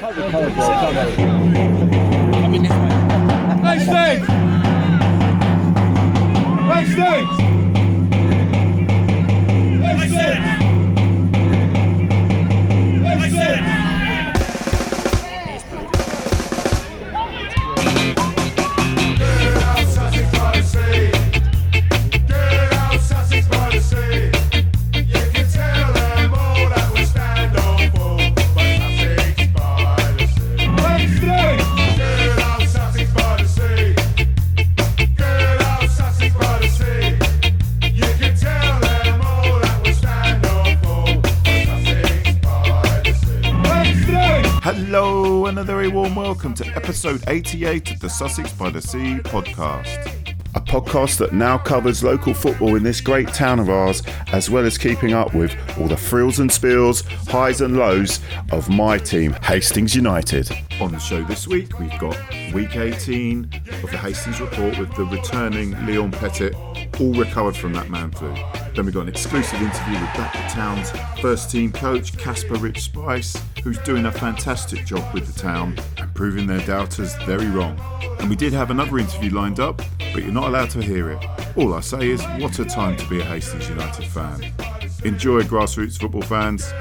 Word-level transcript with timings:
Backstage! 0.00 0.22
Backstage! 3.62 4.26
Backstage! 6.68 7.41
Episode 46.92 47.24
88 47.26 47.92
of 47.92 48.00
the 48.00 48.10
Sussex 48.10 48.52
by 48.52 48.68
the 48.68 48.82
Sea 48.82 49.18
podcast. 49.24 50.36
A 50.54 50.60
podcast 50.60 51.16
that 51.16 51.32
now 51.32 51.56
covers 51.56 52.04
local 52.04 52.34
football 52.34 52.76
in 52.76 52.82
this 52.82 53.00
great 53.00 53.28
town 53.28 53.58
of 53.58 53.70
ours, 53.70 54.02
as 54.30 54.50
well 54.50 54.66
as 54.66 54.76
keeping 54.76 55.14
up 55.14 55.32
with 55.32 55.56
all 55.78 55.88
the 55.88 55.96
frills 55.96 56.38
and 56.38 56.52
spills, 56.52 57.00
highs 57.28 57.62
and 57.62 57.78
lows 57.78 58.20
of 58.50 58.68
my 58.68 58.98
team, 58.98 59.32
Hastings 59.42 59.96
United. 59.96 60.50
On 60.82 60.92
the 60.92 60.98
show 60.98 61.22
this 61.22 61.48
week, 61.48 61.78
we've 61.78 61.98
got 61.98 62.14
week 62.52 62.76
18 62.76 63.44
of 63.82 63.90
the 63.90 63.96
Hastings 63.96 64.38
report 64.38 64.78
with 64.78 64.94
the 64.94 65.06
returning 65.06 65.70
Leon 65.86 66.10
Pettit, 66.10 66.54
all 67.00 67.14
recovered 67.14 67.56
from 67.56 67.72
that 67.72 67.88
man 67.88 68.10
flu. 68.10 68.34
Then 68.74 68.84
we've 68.84 68.92
got 68.92 69.04
an 69.04 69.08
exclusive 69.08 69.62
interview 69.62 69.94
with 69.94 70.10
Battletown's 70.10 70.90
first 71.22 71.50
team 71.50 71.72
coach, 71.72 72.18
Casper 72.18 72.56
Rich 72.56 72.82
Spice, 72.82 73.34
who's 73.64 73.78
doing 73.78 74.04
a 74.04 74.12
fantastic 74.12 74.84
job 74.84 75.14
with 75.14 75.32
the 75.32 75.40
town 75.40 75.78
proving 76.22 76.46
their 76.46 76.64
doubters 76.64 77.16
very 77.24 77.48
wrong. 77.48 77.76
And 78.20 78.30
we 78.30 78.36
did 78.36 78.52
have 78.52 78.70
another 78.70 79.00
interview 79.00 79.34
lined 79.34 79.58
up, 79.58 79.78
but 79.98 80.22
you're 80.22 80.30
not 80.30 80.44
allowed 80.44 80.70
to 80.70 80.80
hear 80.80 81.10
it. 81.10 81.18
All 81.56 81.74
I 81.74 81.80
say 81.80 82.10
is, 82.10 82.22
what 82.38 82.60
a 82.60 82.64
time 82.64 82.96
to 82.98 83.08
be 83.08 83.20
a 83.20 83.24
Hastings 83.24 83.68
United 83.68 84.06
fan. 84.06 84.40
Enjoy, 85.04 85.42
grassroots 85.42 85.98
football 85.98 86.22
fans, 86.22 86.72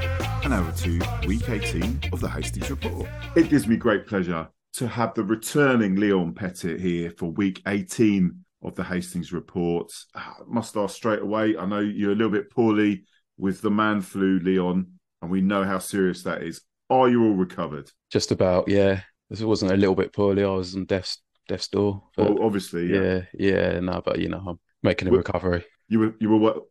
and 0.44 0.54
over 0.54 0.72
to 0.84 1.02
week 1.26 1.50
18 1.50 2.02
of 2.14 2.22
the 2.22 2.30
Hastings 2.30 2.70
Report. 2.70 3.10
It 3.36 3.50
gives 3.50 3.68
me 3.68 3.78
great 3.78 4.06
pleasure 4.06 4.48
to 4.74 4.88
have 4.88 5.16
the 5.16 5.24
returning 5.24 5.96
Leon 5.96 6.36
Pettit 6.36 6.80
here 6.80 7.10
for 7.10 7.32
week 7.32 7.64
18 7.66 8.46
of 8.62 8.76
the 8.76 8.84
Hastings 8.84 9.34
Report. 9.34 9.92
Ah, 10.14 10.36
Must 10.46 10.78
ask 10.78 10.96
straight 10.96 11.24
away, 11.24 11.58
I 11.58 11.66
know 11.66 11.80
you're 11.80 12.12
a 12.12 12.16
little 12.16 12.32
bit 12.32 12.52
poorly 12.52 13.06
with 13.40 13.64
the 13.64 13.72
man 13.72 14.02
flu, 14.02 14.38
Leon, 14.38 14.86
and 15.24 15.32
we 15.32 15.42
know 15.42 15.64
how 15.64 15.80
serious 15.80 16.22
that 16.22 16.44
is. 16.44 16.62
Are 16.92 17.10
you 17.10 17.24
all 17.24 17.34
recovered? 17.34 17.90
Just 18.12 18.32
about, 18.32 18.68
yeah. 18.68 19.02
If 19.32 19.42
it 19.42 19.46
wasn't 19.46 19.72
a 19.72 19.78
little 19.78 19.96
bit 19.96 20.14
poorly, 20.14 20.44
I 20.44 20.50
was 20.50 20.76
on 20.76 20.86
death's 20.86 21.22
death's 21.48 21.68
door. 21.70 22.04
But 22.16 22.36
Well, 22.36 22.46
obviously, 22.46 22.88
yeah. 22.94 23.22
yeah, 23.34 23.50
yeah, 23.74 23.80
no, 23.80 24.02
but 24.06 24.20
you 24.20 24.30
know, 24.30 24.44
I'm 24.48 24.60
making 24.84 25.08
a 25.08 25.12
Well- 25.12 25.18
recovery. 25.20 25.66
You 25.88 26.00
were, 26.00 26.16
you 26.22 26.30
were, 26.30 26.38
what- 26.38 26.64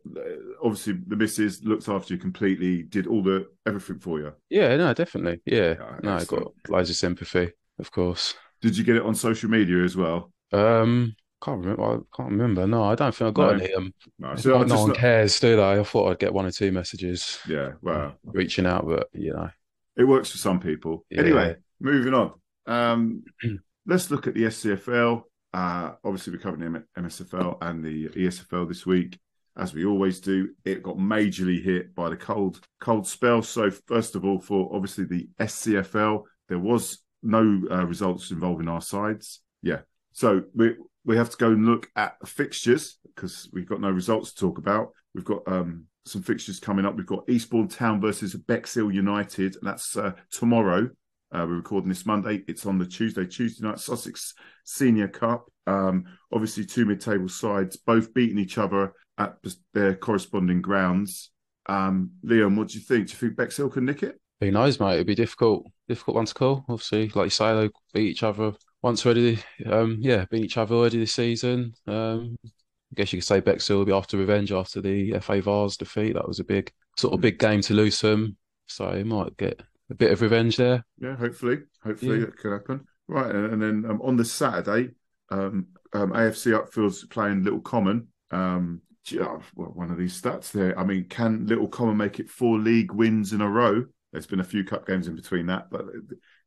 obviously, 0.63 0.93
the 1.05 1.15
missus 1.15 1.63
looked 1.63 1.87
after 1.87 2.13
you 2.13 2.19
completely, 2.19 2.81
did 2.83 3.05
all 3.05 3.21
the 3.21 3.47
everything 3.67 3.99
for 3.99 4.19
you. 4.19 4.31
Yeah, 4.49 4.75
no, 4.77 4.93
definitely. 4.95 5.41
Yeah, 5.45 5.75
Yeah, 5.79 5.99
no, 6.01 6.13
I 6.15 6.23
got 6.25 6.51
loads 6.69 6.89
of 6.89 6.95
sympathy, 6.95 7.51
of 7.77 7.91
course. 7.91 8.33
Did 8.61 8.75
you 8.77 8.83
get 8.83 8.95
it 8.95 9.03
on 9.03 9.13
social 9.13 9.49
media 9.49 9.83
as 9.83 9.95
well? 9.95 10.31
Um, 10.51 11.15
can't 11.43 11.59
remember. 11.59 11.83
I 11.83 11.97
can't 12.15 12.31
remember. 12.31 12.65
No, 12.67 12.83
I 12.83 12.95
don't 12.95 13.13
think 13.13 13.27
I 13.27 13.31
got 13.31 13.57
No. 13.57 13.63
any. 13.63 13.73
Um, 13.75 13.93
No, 14.19 14.35
so 14.35 14.63
no 14.63 14.75
one 14.79 14.87
not- 14.89 14.97
cares, 14.97 15.39
do 15.39 15.55
they? 15.55 15.79
I 15.79 15.83
thought 15.83 16.09
I'd 16.11 16.19
get 16.19 16.33
one 16.33 16.45
or 16.47 16.51
two 16.51 16.71
messages 16.71 17.39
yeah, 17.47 17.73
well, 17.83 18.15
reaching 18.23 18.65
out, 18.65 18.87
but 18.87 19.07
you 19.13 19.33
know, 19.33 19.49
it 19.97 20.03
works 20.05 20.31
for 20.31 20.37
some 20.39 20.59
people. 20.59 21.05
Yeah. 21.11 21.21
Anyway, 21.21 21.55
moving 21.79 22.13
on. 22.15 22.33
Um, 22.67 23.23
let's 23.85 24.11
look 24.11 24.27
at 24.27 24.33
the 24.33 24.43
SCFL. 24.43 25.23
Uh, 25.53 25.91
obviously, 26.03 26.33
we're 26.33 26.39
covering 26.39 26.73
the 26.73 27.01
MSFL 27.01 27.57
and 27.61 27.83
the 27.83 28.07
ESFL 28.09 28.67
this 28.67 28.85
week, 28.85 29.19
as 29.57 29.73
we 29.73 29.85
always 29.85 30.19
do. 30.19 30.49
It 30.63 30.83
got 30.83 30.97
majorly 30.97 31.61
hit 31.61 31.93
by 31.93 32.09
the 32.09 32.17
cold 32.17 32.59
cold 32.79 33.07
spell. 33.07 33.41
So, 33.41 33.69
first 33.69 34.15
of 34.15 34.23
all, 34.23 34.39
for 34.39 34.69
obviously 34.73 35.05
the 35.05 35.27
SCFL, 35.39 36.23
there 36.47 36.59
was 36.59 37.03
no 37.23 37.61
uh, 37.69 37.85
results 37.85 38.31
involving 38.31 38.67
our 38.67 38.81
sides. 38.81 39.41
Yeah, 39.61 39.81
so 40.13 40.43
we 40.55 40.75
we 41.03 41.17
have 41.17 41.29
to 41.31 41.37
go 41.37 41.47
and 41.47 41.65
look 41.65 41.89
at 41.95 42.15
fixtures 42.27 42.97
because 43.15 43.49
we've 43.51 43.67
got 43.67 43.81
no 43.81 43.89
results 43.89 44.33
to 44.33 44.39
talk 44.39 44.57
about. 44.57 44.89
We've 45.13 45.25
got 45.25 45.41
um, 45.47 45.85
some 46.05 46.21
fixtures 46.21 46.59
coming 46.59 46.85
up. 46.85 46.95
We've 46.95 47.05
got 47.05 47.29
Eastbourne 47.29 47.67
Town 47.67 47.99
versus 47.99 48.35
Bexhill 48.35 48.93
United, 48.93 49.55
and 49.55 49.63
that's 49.63 49.97
uh, 49.97 50.13
tomorrow. 50.31 50.89
Uh, 51.33 51.45
we're 51.47 51.55
recording 51.55 51.89
this 51.89 52.05
Monday. 52.05 52.43
It's 52.47 52.65
on 52.65 52.77
the 52.77 52.85
Tuesday, 52.85 53.25
Tuesday 53.25 53.65
night 53.65 53.79
Sussex 53.79 54.33
Senior 54.65 55.07
Cup. 55.07 55.45
Um, 55.65 56.03
obviously, 56.33 56.65
two 56.65 56.85
mid-table 56.85 57.29
sides, 57.29 57.77
both 57.77 58.13
beating 58.13 58.37
each 58.37 58.57
other 58.57 58.93
at 59.17 59.37
their 59.73 59.95
corresponding 59.95 60.61
grounds. 60.61 61.31
Um, 61.67 62.11
Leon, 62.23 62.57
what 62.57 62.69
do 62.69 62.79
you 62.79 62.83
think? 62.83 63.07
Do 63.07 63.11
you 63.13 63.17
think 63.17 63.37
Bexhill 63.37 63.71
can 63.71 63.85
nick 63.85 64.03
it? 64.03 64.19
who 64.41 64.51
knows, 64.51 64.79
mate? 64.79 64.95
It'd 64.95 65.07
be 65.07 65.15
difficult, 65.15 65.67
difficult 65.87 66.15
one 66.15 66.25
to 66.25 66.33
call. 66.33 66.65
Obviously, 66.67 67.09
like 67.09 67.27
you 67.27 67.29
say, 67.29 67.53
they 67.53 67.69
beat 67.93 68.09
each 68.09 68.23
other 68.23 68.53
once 68.81 69.05
already. 69.05 69.39
Um, 69.65 69.99
yeah, 70.01 70.25
beat 70.29 70.43
each 70.43 70.57
other 70.57 70.75
already 70.75 70.97
this 70.97 71.13
season. 71.13 71.73
Um, 71.87 72.35
I 72.43 72.95
guess 72.95 73.13
you 73.13 73.19
could 73.19 73.25
say 73.27 73.39
Bexhill 73.39 73.77
will 73.77 73.85
be 73.85 73.93
after 73.93 74.17
revenge 74.17 74.51
after 74.51 74.81
the 74.81 75.19
FA 75.21 75.41
Vase 75.41 75.77
defeat. 75.77 76.15
That 76.15 76.27
was 76.27 76.39
a 76.39 76.43
big 76.43 76.71
sort 76.97 77.13
of 77.13 77.21
big 77.21 77.37
game 77.37 77.61
to 77.61 77.73
lose 77.75 78.01
them, 78.01 78.35
so 78.67 79.01
might 79.05 79.37
get 79.37 79.61
a 79.91 79.95
bit 79.95 80.11
of 80.11 80.21
revenge 80.21 80.57
there. 80.57 80.85
Yeah, 80.99 81.15
hopefully, 81.15 81.59
hopefully 81.83 82.19
Yeah. 82.19 82.25
that 82.25 82.37
could 82.37 82.53
happen. 82.53 82.85
Right, 83.07 83.33
and, 83.33 83.53
and 83.53 83.61
then 83.61 83.91
um, 83.91 84.01
on 84.01 84.15
the 84.15 84.25
Saturday, 84.25 84.91
um, 85.29 85.67
um, 85.93 86.11
AFC 86.11 86.53
Upfield's 86.57 87.05
playing 87.05 87.43
Little 87.43 87.59
Common. 87.59 88.07
Um, 88.31 88.81
oh, 89.19 89.41
well, 89.55 89.71
one 89.73 89.91
of 89.91 89.97
these 89.97 90.19
stats 90.19 90.51
there. 90.51 90.77
I 90.79 90.85
mean, 90.85 91.05
can 91.09 91.45
Little 91.45 91.67
Common 91.67 91.97
make 91.97 92.19
it 92.19 92.29
four 92.29 92.57
league 92.57 92.93
wins 92.93 93.33
in 93.33 93.41
a 93.41 93.49
row? 93.49 93.85
There's 94.13 94.27
been 94.27 94.39
a 94.39 94.45
few 94.45 94.63
cup 94.63 94.87
games 94.87 95.07
in 95.07 95.15
between 95.15 95.45
that, 95.47 95.69
but 95.69 95.85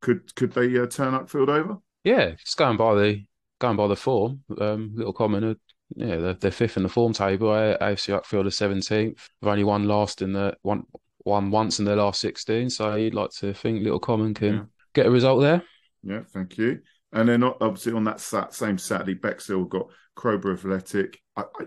could 0.00 0.34
could 0.34 0.52
they 0.52 0.78
uh, 0.78 0.86
turn 0.86 1.14
Upfield 1.14 1.48
over? 1.48 1.78
Yeah, 2.02 2.32
just 2.32 2.56
going 2.56 2.76
by 2.76 2.94
the 2.94 3.24
going 3.58 3.76
by 3.76 3.86
the 3.86 3.96
form, 3.96 4.42
um, 4.58 4.92
Little 4.94 5.12
Common 5.12 5.44
are 5.44 5.56
yeah 5.96 6.16
they're, 6.16 6.34
they're 6.34 6.50
fifth 6.50 6.76
in 6.76 6.82
the 6.82 6.88
form 6.88 7.12
table. 7.12 7.48
AFC 7.48 8.18
Upfield 8.18 8.46
are 8.46 8.50
seventeenth. 8.50 9.28
They've 9.40 9.50
only 9.50 9.64
won 9.64 9.84
last 9.84 10.22
in 10.22 10.32
the 10.32 10.56
one 10.62 10.84
won 11.24 11.50
once 11.50 11.78
in 11.78 11.84
their 11.84 11.96
last 11.96 12.20
sixteen. 12.20 12.70
So 12.70 12.94
you'd 12.96 13.14
like 13.14 13.30
to 13.38 13.52
think 13.54 13.82
Little 13.82 13.98
Common 14.00 14.34
can 14.34 14.54
Yeah. 14.54 14.62
get 14.94 15.06
a 15.06 15.10
result 15.10 15.40
there. 15.40 15.62
Yeah, 16.02 16.20
thank 16.32 16.58
you. 16.58 16.80
And 17.12 17.28
then 17.28 17.42
obviously 17.44 17.92
on 17.92 18.04
that 18.04 18.20
sat, 18.20 18.52
same 18.52 18.76
Saturday, 18.76 19.14
Bexhill 19.14 19.64
got 19.64 19.86
Crowborough 20.16 20.54
Athletic. 20.54 21.20
I, 21.36 21.42
I, 21.60 21.66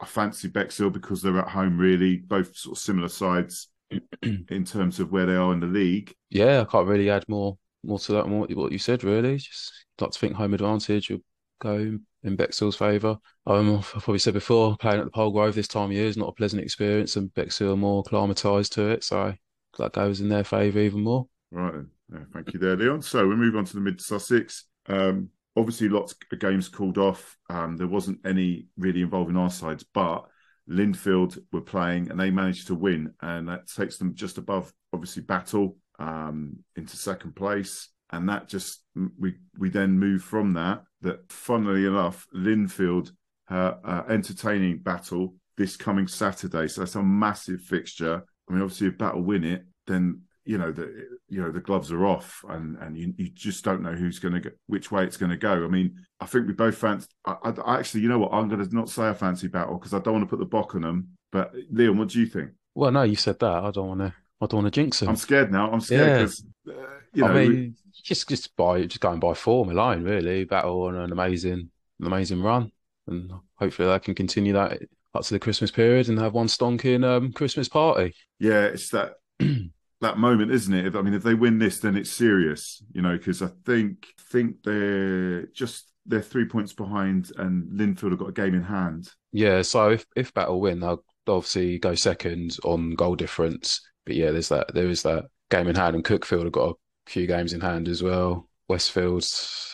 I 0.00 0.06
fancy 0.06 0.48
Bexhill 0.48 0.90
because 0.90 1.20
they're 1.20 1.38
at 1.38 1.48
home, 1.48 1.76
really, 1.78 2.18
both 2.18 2.56
sort 2.56 2.78
of 2.78 2.82
similar 2.82 3.08
sides 3.08 3.68
in 4.22 4.64
terms 4.64 5.00
of 5.00 5.10
where 5.12 5.26
they 5.26 5.34
are 5.34 5.52
in 5.52 5.60
the 5.60 5.66
league. 5.66 6.14
Yeah, 6.30 6.60
I 6.60 6.64
can't 6.64 6.88
really 6.88 7.10
add 7.10 7.24
more 7.28 7.58
more 7.82 7.98
to 7.98 8.12
that 8.12 8.24
than 8.24 8.38
what, 8.38 8.54
what 8.54 8.72
you 8.72 8.78
said. 8.78 9.04
Really, 9.04 9.36
just 9.36 9.72
like 10.00 10.12
to 10.12 10.18
think 10.18 10.34
home 10.34 10.54
advantage 10.54 11.10
will 11.10 11.18
go 11.64 11.98
in 12.22 12.36
Bexhill's 12.36 12.76
favour. 12.76 13.18
Um, 13.46 13.78
I've 13.78 13.90
probably 13.90 14.18
said 14.18 14.34
before, 14.34 14.76
playing 14.76 15.00
at 15.00 15.04
the 15.06 15.10
Polegrove 15.10 15.54
this 15.54 15.68
time 15.68 15.86
of 15.86 15.92
year 15.92 16.06
is 16.06 16.16
not 16.16 16.28
a 16.28 16.32
pleasant 16.32 16.62
experience, 16.62 17.16
and 17.16 17.32
Bexhill 17.34 17.72
are 17.72 17.76
more 17.76 18.02
acclimatised 18.04 18.72
to 18.74 18.90
it, 18.90 19.04
so 19.04 19.34
that 19.78 19.92
goes 19.92 20.20
in 20.20 20.28
their 20.28 20.44
favour 20.44 20.78
even 20.78 21.02
more. 21.02 21.26
Right. 21.50 21.74
Yeah, 22.12 22.20
thank 22.32 22.52
you 22.52 22.60
there, 22.60 22.76
Leon. 22.76 23.02
So 23.02 23.26
we 23.26 23.34
move 23.34 23.56
on 23.56 23.64
to 23.64 23.74
the 23.74 23.80
mid 23.80 24.00
Sussex. 24.00 24.64
Um, 24.86 25.30
obviously, 25.56 25.88
lots 25.88 26.14
of 26.30 26.38
games 26.38 26.68
called 26.68 26.98
off. 26.98 27.36
Um, 27.48 27.76
there 27.76 27.86
wasn't 27.86 28.20
any 28.24 28.66
really 28.76 29.02
involving 29.02 29.36
our 29.36 29.50
sides, 29.50 29.84
but 29.94 30.26
Lindfield 30.68 31.38
were 31.52 31.60
playing 31.60 32.10
and 32.10 32.18
they 32.18 32.30
managed 32.30 32.68
to 32.68 32.74
win, 32.74 33.12
and 33.20 33.48
that 33.48 33.68
takes 33.68 33.96
them 33.96 34.14
just 34.14 34.38
above, 34.38 34.72
obviously, 34.92 35.22
Battle 35.22 35.76
um, 35.98 36.58
into 36.76 36.96
second 36.96 37.34
place. 37.36 37.88
And 38.14 38.28
that 38.28 38.48
just 38.48 38.82
we 39.18 39.34
we 39.58 39.70
then 39.70 39.98
move 39.98 40.22
from 40.22 40.52
that. 40.54 40.82
That 41.02 41.30
funnily 41.30 41.86
enough, 41.86 42.26
Lindfield 42.34 43.10
uh, 43.50 43.74
uh, 43.84 44.04
entertaining 44.08 44.78
Battle 44.78 45.34
this 45.56 45.76
coming 45.76 46.08
Saturday. 46.08 46.68
So 46.68 46.80
that's 46.80 46.94
a 46.94 47.02
massive 47.02 47.60
fixture. 47.60 48.24
I 48.48 48.52
mean, 48.52 48.62
obviously, 48.62 48.88
if 48.88 48.98
Battle 48.98 49.22
win 49.22 49.44
it, 49.44 49.64
then 49.86 50.22
you 50.44 50.58
know 50.58 50.72
the 50.72 51.08
you 51.28 51.40
know 51.40 51.50
the 51.50 51.60
gloves 51.60 51.90
are 51.92 52.06
off, 52.06 52.44
and 52.48 52.76
and 52.78 52.96
you, 52.96 53.14
you 53.16 53.30
just 53.30 53.64
don't 53.64 53.82
know 53.82 53.92
who's 53.94 54.18
going 54.18 54.34
to 54.34 54.40
go, 54.40 54.50
which 54.66 54.90
way 54.90 55.04
it's 55.04 55.16
going 55.16 55.30
to 55.30 55.36
go. 55.36 55.64
I 55.64 55.68
mean, 55.68 55.96
I 56.20 56.26
think 56.26 56.46
we 56.46 56.52
both 56.52 56.76
fancy. 56.76 57.08
I, 57.24 57.36
I, 57.44 57.50
I 57.50 57.78
actually, 57.78 58.02
you 58.02 58.08
know 58.08 58.18
what? 58.18 58.32
I'm 58.32 58.48
going 58.48 58.66
to 58.66 58.74
not 58.74 58.88
say 58.90 59.08
I 59.08 59.14
fancy 59.14 59.48
Battle 59.48 59.78
because 59.78 59.94
I 59.94 59.98
don't 59.98 60.14
want 60.14 60.24
to 60.24 60.30
put 60.30 60.38
the 60.38 60.44
bock 60.46 60.74
on 60.74 60.82
them. 60.82 61.08
But 61.32 61.52
Leon, 61.70 61.98
what 61.98 62.08
do 62.08 62.20
you 62.20 62.26
think? 62.26 62.50
Well, 62.74 62.90
no, 62.92 63.02
you 63.02 63.16
said 63.16 63.38
that. 63.40 63.64
I 63.64 63.70
don't 63.70 63.88
want 63.88 64.00
to. 64.00 64.14
I 64.40 64.46
don't 64.46 64.62
want 64.62 64.74
to 64.74 64.80
jinx 64.80 65.00
them. 65.00 65.08
I'm 65.08 65.16
scared 65.16 65.50
now. 65.50 65.70
I'm 65.70 65.80
scared 65.80 66.30
Yeah. 66.66 66.72
uh, 66.72 66.76
you 67.14 67.24
I 67.24 67.34
we- 67.34 67.48
mean, 67.48 67.76
just 68.02 68.28
just 68.28 68.54
by 68.56 68.82
just 68.82 69.00
going 69.00 69.20
by 69.20 69.34
form 69.34 69.70
alone, 69.70 70.04
really. 70.04 70.44
Battle 70.44 70.82
on 70.82 70.96
an 70.96 71.12
amazing, 71.12 71.70
an 72.00 72.06
amazing 72.06 72.42
run, 72.42 72.70
and 73.06 73.32
hopefully 73.56 73.88
they 73.88 73.98
can 74.00 74.14
continue 74.14 74.52
that 74.54 74.80
up 75.14 75.22
to 75.24 75.34
the 75.34 75.38
Christmas 75.40 75.70
period 75.70 76.08
and 76.08 76.18
have 76.18 76.34
one 76.34 76.48
stonking 76.48 77.04
um, 77.04 77.32
Christmas 77.32 77.68
party. 77.68 78.14
yeah, 78.38 78.64
it's 78.64 78.90
that 78.90 79.14
that 80.00 80.18
moment, 80.18 80.50
isn't 80.50 80.74
it? 80.74 80.96
I 80.96 81.02
mean, 81.02 81.14
if 81.14 81.22
they 81.22 81.34
win 81.34 81.58
this, 81.58 81.78
then 81.80 81.96
it's 81.96 82.10
serious, 82.10 82.82
you 82.92 83.00
know, 83.00 83.16
because 83.16 83.40
I 83.42 83.48
think 83.64 84.06
think 84.30 84.56
they're 84.64 85.46
just 85.46 85.90
they're 86.06 86.20
three 86.20 86.44
points 86.46 86.72
behind, 86.72 87.30
and 87.38 87.70
Lindfield 87.78 88.10
have 88.10 88.18
got 88.18 88.28
a 88.28 88.32
game 88.32 88.54
in 88.54 88.62
hand. 88.64 89.08
Yeah, 89.32 89.62
so 89.62 89.90
if 89.90 90.04
if 90.16 90.34
Battle 90.34 90.60
win, 90.60 90.80
they'll 90.80 91.04
obviously 91.26 91.78
go 91.78 91.94
second 91.94 92.56
on 92.64 92.90
goal 92.94 93.14
difference. 93.16 93.80
But 94.04 94.16
yeah, 94.16 94.30
there's 94.32 94.50
that 94.50 94.74
there 94.74 94.88
is 94.90 95.02
that 95.04 95.26
game 95.50 95.68
in 95.68 95.76
hand, 95.76 95.94
and 95.94 96.04
Cuckfield 96.04 96.44
have 96.44 96.52
got 96.52 96.70
a 96.70 96.74
few 97.06 97.26
games 97.26 97.52
in 97.52 97.60
hand 97.60 97.88
as 97.88 98.02
well. 98.02 98.48
Westfield 98.68 99.24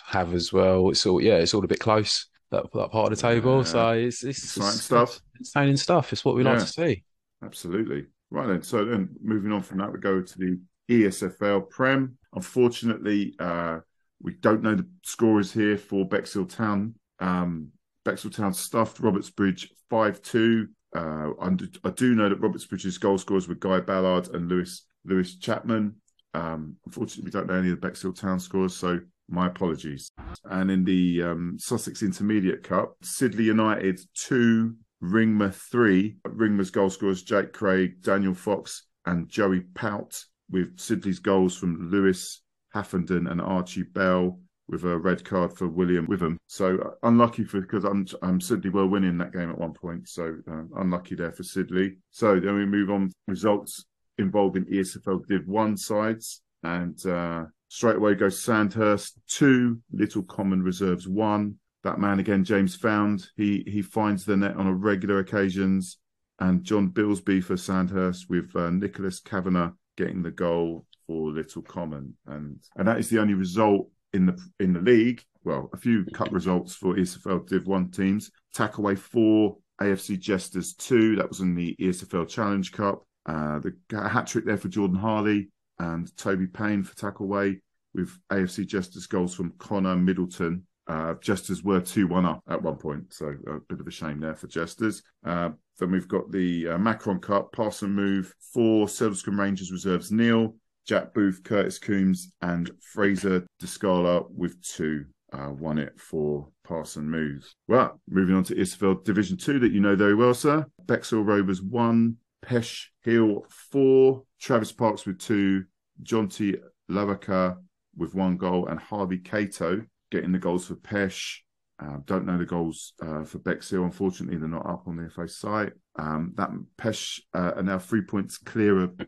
have 0.07 0.35
as 0.35 0.53
well. 0.53 0.91
It's 0.91 1.07
all 1.07 1.21
yeah, 1.23 1.37
it's 1.37 1.55
all 1.55 1.65
a 1.65 1.69
bit 1.69 1.81
close 1.81 2.27
that 2.51 2.65
that 2.73 2.91
part 2.91 3.13
of 3.13 3.19
the 3.19 3.23
table. 3.23 3.59
Yeah. 3.59 3.65
So 3.65 3.91
it's 3.91 4.25
it's, 4.25 4.39
Exciting 4.39 4.69
it's 4.69 4.83
stuff. 4.83 5.21
entertaining 5.39 5.77
stuff. 5.77 6.13
It's 6.13 6.25
what 6.25 6.35
we 6.35 6.43
like 6.43 6.59
to 6.59 6.67
see. 6.67 7.05
Absolutely. 7.43 8.07
Right 8.31 8.47
then. 8.47 8.63
So 8.63 8.85
then 8.85 9.11
moving 9.23 9.53
on 9.53 9.63
from 9.63 9.79
that, 9.79 9.93
we 9.93 9.99
go 9.99 10.21
to 10.23 10.39
the 10.39 10.61
ESFL 10.91 11.69
Prem. 11.71 12.17
Unfortunately, 12.35 13.35
uh, 13.39 13.79
we 14.23 14.35
don't 14.35 14.63
know 14.63 14.75
the 14.75 14.87
scorers 15.03 15.53
here 15.53 15.79
for 15.79 16.05
Bexhill 16.05 16.47
Town. 16.47 16.95
Um, 17.19 17.69
Bexhill 18.05 18.31
Town 18.31 18.53
stuffed 18.53 19.01
Robertsbridge 19.01 19.69
5 19.89 20.23
2. 20.23 20.69
Uh, 20.95 21.31
I 21.41 21.91
do 21.91 22.15
know 22.15 22.29
that 22.29 22.41
Robertsbridge's 22.41 22.99
goal 22.99 23.19
scorers 23.19 23.49
were 23.49 23.55
Guy 23.55 23.81
Ballard 23.81 24.29
and 24.35 24.49
Lewis 24.49 24.85
Lewis 25.05 25.37
Chapman. 25.37 25.97
Um, 26.35 26.77
unfortunately, 26.87 27.25
we 27.25 27.31
don't 27.31 27.47
know 27.47 27.59
any 27.59 27.71
of 27.71 27.81
the 27.81 27.87
Bexhill 27.87 28.13
Town 28.13 28.39
scores, 28.39 28.75
so 28.77 29.01
my 29.29 29.47
apologies. 29.47 30.11
And 30.45 30.71
in 30.71 30.85
the 30.85 31.23
um, 31.23 31.57
Sussex 31.59 32.03
Intermediate 32.03 32.63
Cup, 32.63 32.97
Sidley 33.03 33.45
United 33.45 34.01
2, 34.15 34.75
Ringmer 35.03 35.55
3. 35.55 36.17
Ringmer's 36.27 36.71
goal 36.71 36.91
scorers 36.91 37.23
Jake 37.23 37.53
Craig, 37.53 38.03
Daniel 38.03 38.35
Fox, 38.35 38.87
and 39.07 39.29
Joey 39.29 39.61
Pout, 39.61 40.23
with 40.51 40.77
Sidley's 40.77 41.21
goals 41.21 41.57
from 41.57 41.91
Lewis 41.91 42.43
Haffenden 42.75 43.31
and 43.31 43.41
Archie 43.41 43.85
Bell, 43.85 44.39
with 44.69 44.85
a 44.85 44.99
red 44.99 45.25
card 45.25 45.53
for 45.53 45.69
William 45.69 46.07
Witham. 46.07 46.39
So 46.47 46.79
uh, 46.79 46.91
unlucky 47.03 47.45
for 47.45 47.61
because 47.61 47.85
I'm, 47.85 48.07
I'm 48.23 48.41
Sidley 48.41 48.71
were 48.71 48.87
winning 48.87 49.19
that 49.19 49.33
game 49.33 49.51
at 49.51 49.59
one 49.59 49.73
point, 49.73 50.09
so 50.09 50.37
uh, 50.51 50.63
unlucky 50.77 51.15
there 51.15 51.33
for 51.33 51.43
Sidley. 51.43 51.97
So 52.11 52.39
then 52.39 52.55
we 52.55 52.67
move 52.67 52.91
on 52.91 53.11
results 53.27 53.85
involving 54.21 54.67
E 54.71 54.81
ESFL 54.81 55.27
Div 55.27 55.47
1 55.47 55.77
sides. 55.77 56.43
And 56.63 57.05
uh, 57.07 57.45
straight 57.69 57.97
away 57.97 58.15
goes 58.15 58.43
Sandhurst 58.43 59.19
2, 59.29 59.79
Little 59.93 60.23
Common 60.23 60.63
Reserves 60.63 61.09
1. 61.09 61.55
That 61.83 61.99
man 61.99 62.21
again, 62.21 62.45
James 62.45 62.77
Found, 62.77 63.27
he 63.37 63.65
he 63.67 63.81
finds 63.81 64.27
the 64.27 64.37
net 64.37 64.57
on 64.57 64.67
a 64.67 64.75
regular 64.75 65.21
occasions. 65.21 65.99
And 66.39 66.63
John 66.63 66.91
Billsby 66.91 67.43
for 67.43 67.57
Sandhurst 67.57 68.29
with 68.29 68.55
uh, 68.55 68.71
Nicholas 68.71 69.21
Kavanagh 69.21 69.73
getting 69.97 70.23
the 70.23 70.31
goal 70.31 70.87
for 71.07 71.31
Little 71.31 71.63
Common. 71.63 72.15
And 72.27 72.59
and 72.77 72.87
that 72.87 72.99
is 72.99 73.09
the 73.09 73.19
only 73.19 73.35
result 73.35 73.91
in 74.13 74.27
the 74.27 74.39
in 74.59 74.73
the 74.73 74.81
league. 74.81 75.23
Well, 75.45 75.71
a 75.73 75.77
few 75.77 76.05
cup 76.07 76.33
results 76.33 76.75
for 76.75 76.95
ESFL 76.95 77.47
Div 77.49 77.67
1 77.67 77.91
teams. 77.91 78.31
Tackleway 78.55 78.99
4, 78.99 79.57
AFC 79.81 80.19
Jesters 80.19 80.75
2. 80.75 81.17
That 81.17 81.29
was 81.29 81.41
in 81.41 81.55
the 81.55 81.75
ESFL 81.81 82.29
Challenge 82.29 82.71
Cup. 82.73 83.07
Uh, 83.27 83.61
the 83.61 83.75
hat 84.09 84.27
trick 84.27 84.45
there 84.45 84.57
for 84.57 84.69
Jordan 84.69 84.97
Harley 84.97 85.51
and 85.79 86.15
Toby 86.17 86.47
Payne 86.47 86.83
for 86.83 86.95
Tackleway 86.95 87.59
with 87.95 88.17
AFC 88.31 88.67
Jesters 88.67 89.07
goals 89.07 89.35
from 89.35 89.53
Connor 89.59 89.97
Middleton. 89.97 90.67
Uh, 90.87 91.15
Jesters 91.21 91.63
were 91.63 91.81
2 91.81 92.09
1 92.09 92.25
up 92.25 92.43
at 92.49 92.63
one 92.63 92.77
point, 92.77 93.13
so 93.13 93.35
a 93.47 93.61
bit 93.69 93.81
of 93.81 93.87
a 93.87 93.91
shame 93.91 94.21
there 94.21 94.35
for 94.35 94.49
Jesters. 94.49 95.03
Uh, 95.25 95.51
then 95.79 95.91
we've 95.91 96.09
got 96.09 96.31
the 96.33 96.69
uh, 96.69 96.79
Macron 96.79 97.21
Cup, 97.21 97.53
pass 97.53 97.83
and 97.83 97.95
move 97.95 98.35
for 98.53 98.87
Sedlescombe 98.87 99.39
Rangers 99.39 99.71
reserves 99.71 100.11
Neil, 100.11 100.55
Jack 100.87 101.15
Booth, 101.15 101.43
Curtis 101.45 101.79
Coombs, 101.79 102.33
and 102.43 102.71
Fraser 102.81 103.47
Descala 103.63 104.29
with 104.31 104.61
two. 104.63 105.05
Uh, 105.33 105.51
won 105.53 105.79
it 105.79 105.93
for 105.97 106.49
pass 106.67 106.97
and 106.97 107.09
move. 107.09 107.49
Well, 107.69 108.01
moving 108.09 108.35
on 108.35 108.43
to 108.45 108.55
ESFL 108.57 109.05
Division 109.05 109.37
2 109.37 109.61
that 109.61 109.71
you 109.71 109.79
know 109.79 109.95
very 109.95 110.17
well, 110.17 110.35
sir. 110.35 110.67
Bexhill 110.87 111.25
Rovers 111.25 111.63
1, 111.63 112.17
Pesh 112.45 112.87
Hill 113.03 113.45
4, 113.71 114.23
Travis 114.41 114.73
Parks 114.73 115.07
with 115.07 115.19
2, 115.19 115.65
Jonty 116.03 116.59
Lavaka 116.91 117.57
with 117.97 118.15
one 118.15 118.37
goal, 118.37 118.67
and 118.67 118.81
Harvey 118.81 119.19
Cato 119.19 119.83
getting 120.11 120.33
the 120.33 120.39
goals 120.39 120.67
for 120.67 120.75
Pesh. 120.77 121.39
Uh, 121.83 121.97
don't 122.05 122.27
know 122.27 122.37
the 122.37 122.45
goals 122.45 122.93
uh, 123.03 123.25
for 123.25 123.39
Bexhill. 123.39 123.85
Unfortunately, 123.85 124.37
they're 124.37 124.49
not 124.49 124.69
up 124.69 124.87
on 124.87 124.97
the 124.97 125.09
FA 125.09 125.27
site. 125.27 125.73
Um, 125.97 126.35
that 126.37 126.51
Pesh 126.77 127.21
uh, 127.35 127.53
are 127.57 127.63
now 127.63 127.79
three 127.79 128.03
points 128.03 128.37
clear 128.37 128.83
of, 128.83 129.01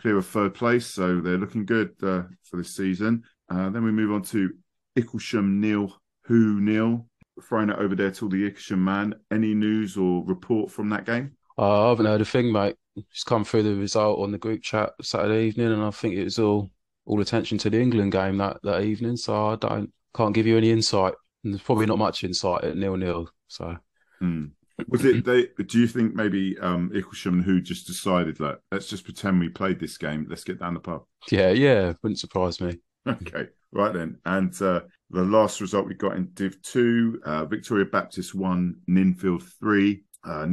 clear 0.00 0.18
of 0.18 0.26
third 0.26 0.54
place, 0.54 0.86
so 0.86 1.20
they're 1.20 1.38
looking 1.38 1.64
good 1.64 1.92
uh, 2.02 2.24
for 2.44 2.58
this 2.58 2.76
season. 2.76 3.22
Uh, 3.50 3.70
then 3.70 3.82
we 3.82 3.92
move 3.92 4.12
on 4.12 4.22
to 4.22 4.50
Icklesham 4.98 5.58
Neil. 5.58 5.96
Who 6.24 6.60
Neil? 6.60 7.06
Throwing 7.42 7.70
it 7.70 7.78
over 7.78 7.94
there 7.94 8.10
to 8.10 8.28
the 8.28 8.50
Icklesham 8.50 8.78
man. 8.78 9.14
Any 9.30 9.54
news 9.54 9.96
or 9.96 10.22
report 10.26 10.70
from 10.70 10.90
that 10.90 11.06
game? 11.06 11.37
Uh, 11.58 11.86
I 11.86 11.88
haven't 11.90 12.06
heard 12.06 12.20
a 12.20 12.24
thing, 12.24 12.52
mate. 12.52 12.76
Just 13.12 13.26
come 13.26 13.44
through 13.44 13.64
the 13.64 13.74
result 13.74 14.20
on 14.20 14.32
the 14.32 14.38
group 14.38 14.62
chat 14.62 14.92
Saturday 15.02 15.46
evening, 15.46 15.72
and 15.72 15.82
I 15.82 15.90
think 15.90 16.14
it 16.14 16.24
was 16.24 16.38
all 16.38 16.70
all 17.06 17.20
attention 17.20 17.56
to 17.58 17.70
the 17.70 17.80
England 17.80 18.12
game 18.12 18.36
that, 18.38 18.58
that 18.62 18.82
evening. 18.82 19.16
So 19.16 19.48
I 19.48 19.56
don't 19.56 19.92
can't 20.14 20.34
give 20.34 20.46
you 20.46 20.56
any 20.56 20.70
insight. 20.70 21.14
And 21.44 21.54
there's 21.54 21.62
probably 21.62 21.86
not 21.86 21.98
much 21.98 22.24
insight 22.24 22.64
at 22.64 22.76
nil 22.76 22.96
nil. 22.96 23.30
So 23.48 23.76
Hmm. 24.20 24.46
Was 24.86 25.04
it 25.04 25.24
they? 25.24 25.48
Do 25.64 25.80
you 25.80 25.88
think 25.88 26.14
maybe 26.14 26.56
um, 26.60 26.90
Icklesham 26.94 27.42
who 27.42 27.60
just 27.60 27.86
decided, 27.86 28.38
like, 28.38 28.58
let's 28.70 28.86
just 28.86 29.04
pretend 29.04 29.40
we 29.40 29.48
played 29.48 29.80
this 29.80 29.98
game, 29.98 30.26
let's 30.30 30.44
get 30.44 30.60
down 30.60 30.74
the 30.74 30.80
pub? 30.80 31.02
yeah, 31.32 31.50
yeah, 31.50 31.94
wouldn't 32.02 32.20
surprise 32.20 32.60
me. 32.60 32.78
Okay, 33.06 33.48
right 33.72 33.92
then. 33.92 34.18
And 34.24 34.52
uh, 34.62 34.82
the 35.10 35.22
last 35.22 35.60
result 35.60 35.86
we 35.86 35.94
got 35.94 36.16
in 36.16 36.28
Div 36.34 36.60
2, 36.62 37.22
uh, 37.24 37.44
Victoria 37.46 37.86
Baptist 37.86 38.34
1, 38.34 38.76
Ninfield 38.88 39.42
3. 39.58 40.04
Uh, 40.24 40.46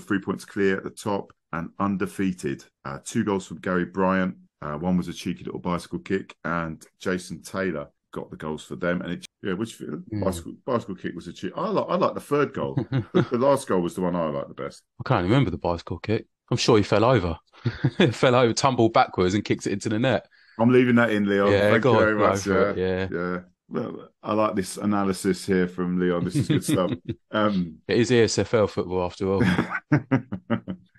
three 0.00 0.20
points 0.20 0.44
clear 0.44 0.76
at 0.76 0.84
the 0.84 0.90
top 0.90 1.32
and 1.52 1.70
undefeated. 1.78 2.64
Uh, 2.84 2.98
two 3.04 3.24
goals 3.24 3.46
from 3.46 3.58
Gary 3.58 3.84
Bryant. 3.84 4.36
Uh, 4.62 4.74
one 4.74 4.96
was 4.96 5.08
a 5.08 5.12
cheeky 5.12 5.44
little 5.44 5.60
bicycle 5.60 5.98
kick, 5.98 6.34
and 6.44 6.84
Jason 7.00 7.42
Taylor 7.42 7.88
got 8.12 8.30
the 8.30 8.36
goals 8.36 8.64
for 8.64 8.76
them. 8.76 9.00
And 9.02 9.12
it, 9.12 9.26
yeah, 9.42 9.54
which 9.54 9.76
Hmm. 9.78 10.22
bicycle 10.22 10.52
bicycle 10.66 10.94
kick 10.96 11.14
was 11.14 11.28
a 11.28 11.32
cheat. 11.32 11.52
I 11.56 11.68
like 11.68 11.86
I 11.88 11.96
like 11.96 12.14
the 12.14 12.20
third 12.20 12.52
goal. 12.52 12.74
the, 12.90 13.26
the 13.30 13.38
last 13.38 13.68
goal 13.68 13.80
was 13.80 13.94
the 13.94 14.02
one 14.02 14.14
I 14.16 14.28
like 14.28 14.48
the 14.48 14.54
best. 14.54 14.82
I 15.04 15.08
can't 15.08 15.24
remember 15.24 15.50
the 15.50 15.58
bicycle 15.58 15.98
kick. 15.98 16.26
I'm 16.50 16.56
sure 16.56 16.76
he 16.76 16.82
fell 16.82 17.04
over. 17.04 17.38
fell 18.12 18.34
over, 18.34 18.52
tumbled 18.52 18.92
backwards, 18.92 19.34
and 19.34 19.44
kicked 19.44 19.66
it 19.66 19.72
into 19.72 19.88
the 19.88 19.98
net. 19.98 20.26
I'm 20.58 20.70
leaving 20.70 20.96
that 20.96 21.10
in, 21.10 21.26
Leo. 21.26 21.48
yeah, 21.48 21.70
Thank 21.70 21.84
you 21.84 21.98
very 21.98 22.18
go 22.18 22.28
much. 22.28 22.46
Yeah. 22.46 22.72
yeah. 22.76 23.08
Yeah. 23.10 23.38
Well, 23.70 24.08
I 24.22 24.34
like 24.34 24.56
this 24.56 24.76
analysis 24.76 25.46
here 25.46 25.68
from 25.68 26.00
Leon. 26.00 26.24
This 26.24 26.36
is 26.36 26.48
good 26.48 26.64
stuff. 26.64 26.92
Um, 27.32 27.78
It 27.86 27.98
is 27.98 28.10
ESFL 28.10 28.68
football 28.68 29.04
after 29.04 29.30
all. 29.30 29.44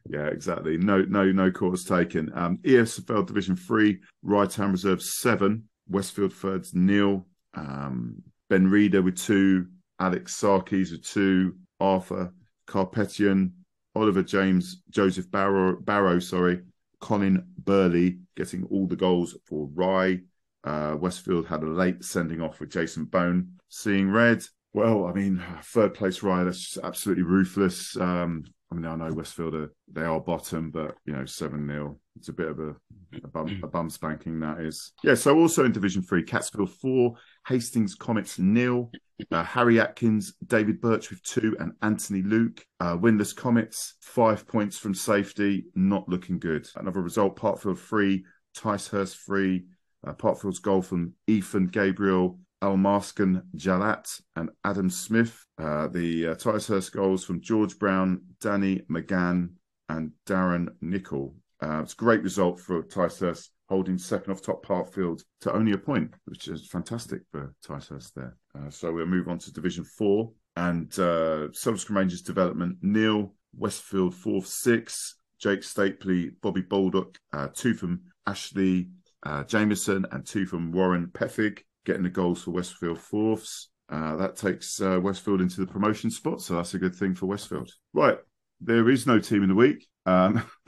yeah, 0.09 0.27
exactly. 0.27 0.77
No, 0.77 1.01
no, 1.01 1.29
no 1.29 1.51
calls 1.51 1.83
taken. 1.83 2.31
Um, 2.33 2.57
ESFL 2.63 3.27
Division 3.27 3.57
Three, 3.57 3.99
Right 4.23 4.51
Hand 4.53 4.71
Reserve 4.71 5.01
seven, 5.01 5.67
Westfield 5.89 6.31
Thirds 6.31 6.73
nil, 6.73 7.25
um, 7.53 8.23
Ben 8.49 8.69
Reader 8.69 9.01
with 9.01 9.17
two, 9.17 9.67
Alex 9.99 10.39
Sarkis 10.39 10.91
with 10.91 11.05
two, 11.05 11.55
Arthur 11.81 12.33
Carpetian, 12.67 13.51
Oliver 13.93 14.23
James, 14.23 14.81
Joseph 14.89 15.29
Barrow, 15.29 15.75
Barrow, 15.75 16.19
sorry, 16.19 16.61
Colin 17.01 17.45
Burley 17.57 18.19
getting 18.37 18.63
all 18.65 18.87
the 18.87 18.95
goals 18.95 19.35
for 19.45 19.67
Rye. 19.73 20.21
Uh, 20.63 20.95
Westfield 20.99 21.47
had 21.47 21.63
a 21.63 21.67
late 21.67 22.03
sending 22.03 22.41
off 22.41 22.59
with 22.59 22.69
Jason 22.69 23.05
Bone. 23.05 23.53
Seeing 23.69 24.11
red, 24.11 24.43
well, 24.73 25.05
I 25.05 25.13
mean, 25.13 25.43
third 25.63 25.93
place 25.93 26.19
just 26.19 26.77
absolutely 26.83 27.23
ruthless. 27.23 27.97
Um, 27.97 28.45
I 28.71 28.75
mean, 28.75 28.85
I 28.85 28.95
know 28.95 29.13
Westfield 29.13 29.53
are 29.53 29.73
they 29.91 30.03
are 30.03 30.21
bottom, 30.21 30.71
but 30.71 30.95
you 31.05 31.11
know, 31.11 31.25
seven 31.25 31.67
0 31.67 31.99
It's 32.15 32.29
a 32.29 32.33
bit 32.33 32.47
of 32.47 32.59
a, 32.59 32.75
a 33.21 33.27
bum 33.27 33.59
a 33.63 33.67
bum 33.67 33.89
spanking 33.89 34.39
that 34.39 34.61
is. 34.61 34.93
Yeah. 35.03 35.15
So 35.15 35.37
also 35.37 35.65
in 35.65 35.73
Division 35.73 36.01
Three, 36.01 36.23
Catsfield 36.23 36.69
four, 36.69 37.15
Hastings 37.47 37.95
Comets 37.95 38.39
nil, 38.39 38.89
uh, 39.29 39.43
Harry 39.43 39.81
Atkins, 39.81 40.35
David 40.47 40.79
Birch 40.79 41.09
with 41.09 41.21
two, 41.23 41.57
and 41.59 41.73
Anthony 41.81 42.21
Luke. 42.21 42.65
Uh, 42.79 42.95
winless 42.95 43.35
Comets, 43.35 43.95
five 43.99 44.47
points 44.47 44.77
from 44.77 44.93
safety, 44.93 45.65
not 45.75 46.07
looking 46.07 46.39
good. 46.39 46.65
Another 46.77 47.01
result: 47.01 47.35
Parkfield 47.35 47.77
three, 47.77 48.23
Ticehurst 48.55 49.17
three. 49.25 49.65
Uh, 50.05 50.13
Parkfield's 50.13 50.59
goal 50.59 50.81
from 50.81 51.13
Ethan 51.27 51.67
Gabriel, 51.67 52.39
Almarskan 52.61 53.43
Jalat, 53.55 54.21
and 54.35 54.49
Adam 54.63 54.89
Smith. 54.89 55.45
Uh, 55.57 55.87
the 55.87 56.27
uh, 56.27 56.35
Ticehurst 56.35 56.91
goals 56.91 57.23
from 57.23 57.41
George 57.41 57.77
Brown, 57.77 58.21
Danny 58.39 58.81
McGann, 58.89 59.49
and 59.89 60.11
Darren 60.25 60.67
Nicol. 60.81 61.35
Uh, 61.61 61.81
it's 61.81 61.93
a 61.93 61.97
great 61.97 62.23
result 62.23 62.59
for 62.59 62.81
Ticehurst. 62.83 63.49
holding 63.69 63.97
second 63.97 64.33
off 64.33 64.41
top 64.41 64.65
Parkfield 64.65 65.23
to 65.39 65.53
only 65.53 65.71
a 65.71 65.77
point, 65.77 66.13
which 66.25 66.47
is 66.47 66.67
fantastic 66.67 67.21
for 67.31 67.53
Ticehurst 67.65 68.13
there. 68.13 68.35
Uh, 68.53 68.69
so 68.69 68.91
we'll 68.91 69.05
move 69.05 69.27
on 69.29 69.39
to 69.39 69.53
Division 69.53 69.83
Four 69.83 70.31
and 70.55 70.91
uh, 70.99 71.51
Salisbury 71.53 71.99
Rangers 71.99 72.21
development. 72.21 72.77
Neil 72.81 73.33
Westfield 73.57 74.15
fourth, 74.15 74.47
six. 74.47 75.15
Jake 75.39 75.61
Stapley, 75.61 76.31
Bobby 76.43 76.61
Baldock, 76.61 77.17
uh, 77.33 77.47
two 77.51 77.73
from 77.73 78.01
Ashley 78.27 78.89
uh, 79.23 79.43
Jameson, 79.43 80.05
and 80.11 80.25
two 80.25 80.45
from 80.45 80.71
Warren 80.71 81.07
Peffig, 81.07 81.59
getting 81.85 82.03
the 82.03 82.09
goals 82.09 82.43
for 82.43 82.51
Westfield 82.51 82.99
fourths. 82.99 83.69
Uh, 83.89 84.15
that 84.15 84.35
takes 84.37 84.79
uh, 84.81 84.99
Westfield 85.01 85.41
into 85.41 85.59
the 85.59 85.67
promotion 85.67 86.09
spot, 86.09 86.41
so 86.41 86.55
that's 86.55 86.73
a 86.73 86.79
good 86.79 86.95
thing 86.95 87.13
for 87.13 87.25
Westfield. 87.25 87.71
Right, 87.93 88.17
there 88.61 88.89
is 88.89 89.05
no 89.05 89.19
team 89.19 89.43
in 89.43 89.49
the 89.49 89.55
week. 89.55 89.87
Um, 90.05 90.43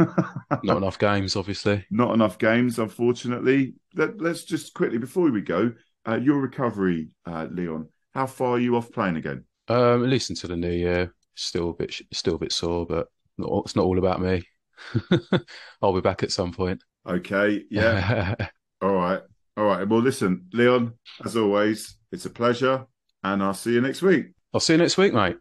Not 0.63 0.77
enough 0.77 1.00
games, 1.00 1.36
obviously. 1.36 1.86
not 1.89 2.13
enough 2.13 2.38
games, 2.38 2.77
unfortunately. 2.77 3.74
Let, 3.95 4.22
us 4.22 4.43
just 4.43 4.74
quickly 4.74 4.98
before 5.00 5.31
we 5.31 5.41
go, 5.41 5.74
uh, 6.07 6.15
your 6.15 6.39
recovery, 6.39 7.10
uh, 7.25 7.48
Leon. 7.50 7.89
How 8.13 8.27
far 8.27 8.53
are 8.53 8.60
you 8.60 8.75
off 8.75 8.91
playing 8.91 9.15
again? 9.15 9.45
Um, 9.69 10.03
at 10.03 10.10
least 10.10 10.29
until 10.29 10.50
the 10.50 10.57
new 10.57 10.72
year. 10.72 11.13
Still 11.36 11.72
a 11.72 11.74
bit, 11.74 12.00
still 12.12 12.36
a 12.36 12.39
bit 12.39 12.51
sore, 12.51 12.86
but 12.86 13.07
not, 13.39 13.63
it's 13.65 13.75
not 13.75 13.86
all 13.86 13.98
about 13.98 14.22
me. 14.22 14.43
I'll 15.81 15.93
be 15.93 16.01
back 16.01 16.22
at 16.22 16.31
some 16.31 16.51
point. 16.51 16.83
Okay, 17.07 17.63
yeah. 17.69 18.36
All 18.81 18.93
right. 18.93 19.22
All 19.55 19.65
right. 19.65 19.88
Well, 19.88 20.01
listen, 20.01 20.48
Leon, 20.53 20.93
as 21.24 21.38
always, 21.38 21.95
it's 22.12 22.25
a 22.25 22.29
pleasure, 22.29 22.86
and 23.24 23.43
I'll 23.43 23.53
see 23.53 23.74
you 23.74 23.81
next 23.81 24.01
week. 24.01 24.27
I'll 24.53 24.60
see 24.60 24.74
you 24.74 24.79
next 24.79 24.98
week, 24.98 25.13
mate. 25.13 25.38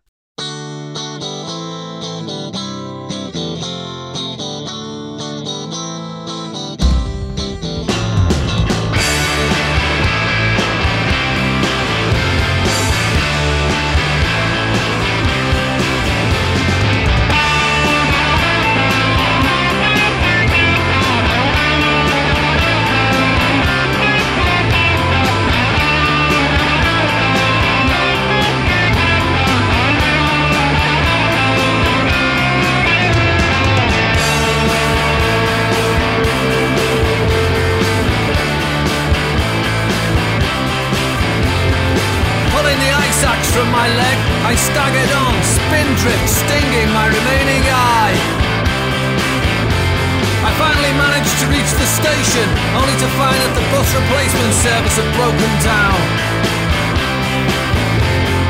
Station, 51.93 52.49
only 52.81 52.97
to 52.97 53.09
find 53.21 53.37
that 53.37 53.53
the 53.53 53.65
bus 53.69 53.89
replacement 53.93 54.55
service 54.65 54.97
had 54.97 55.09
broken 55.13 55.53
down. 55.61 56.01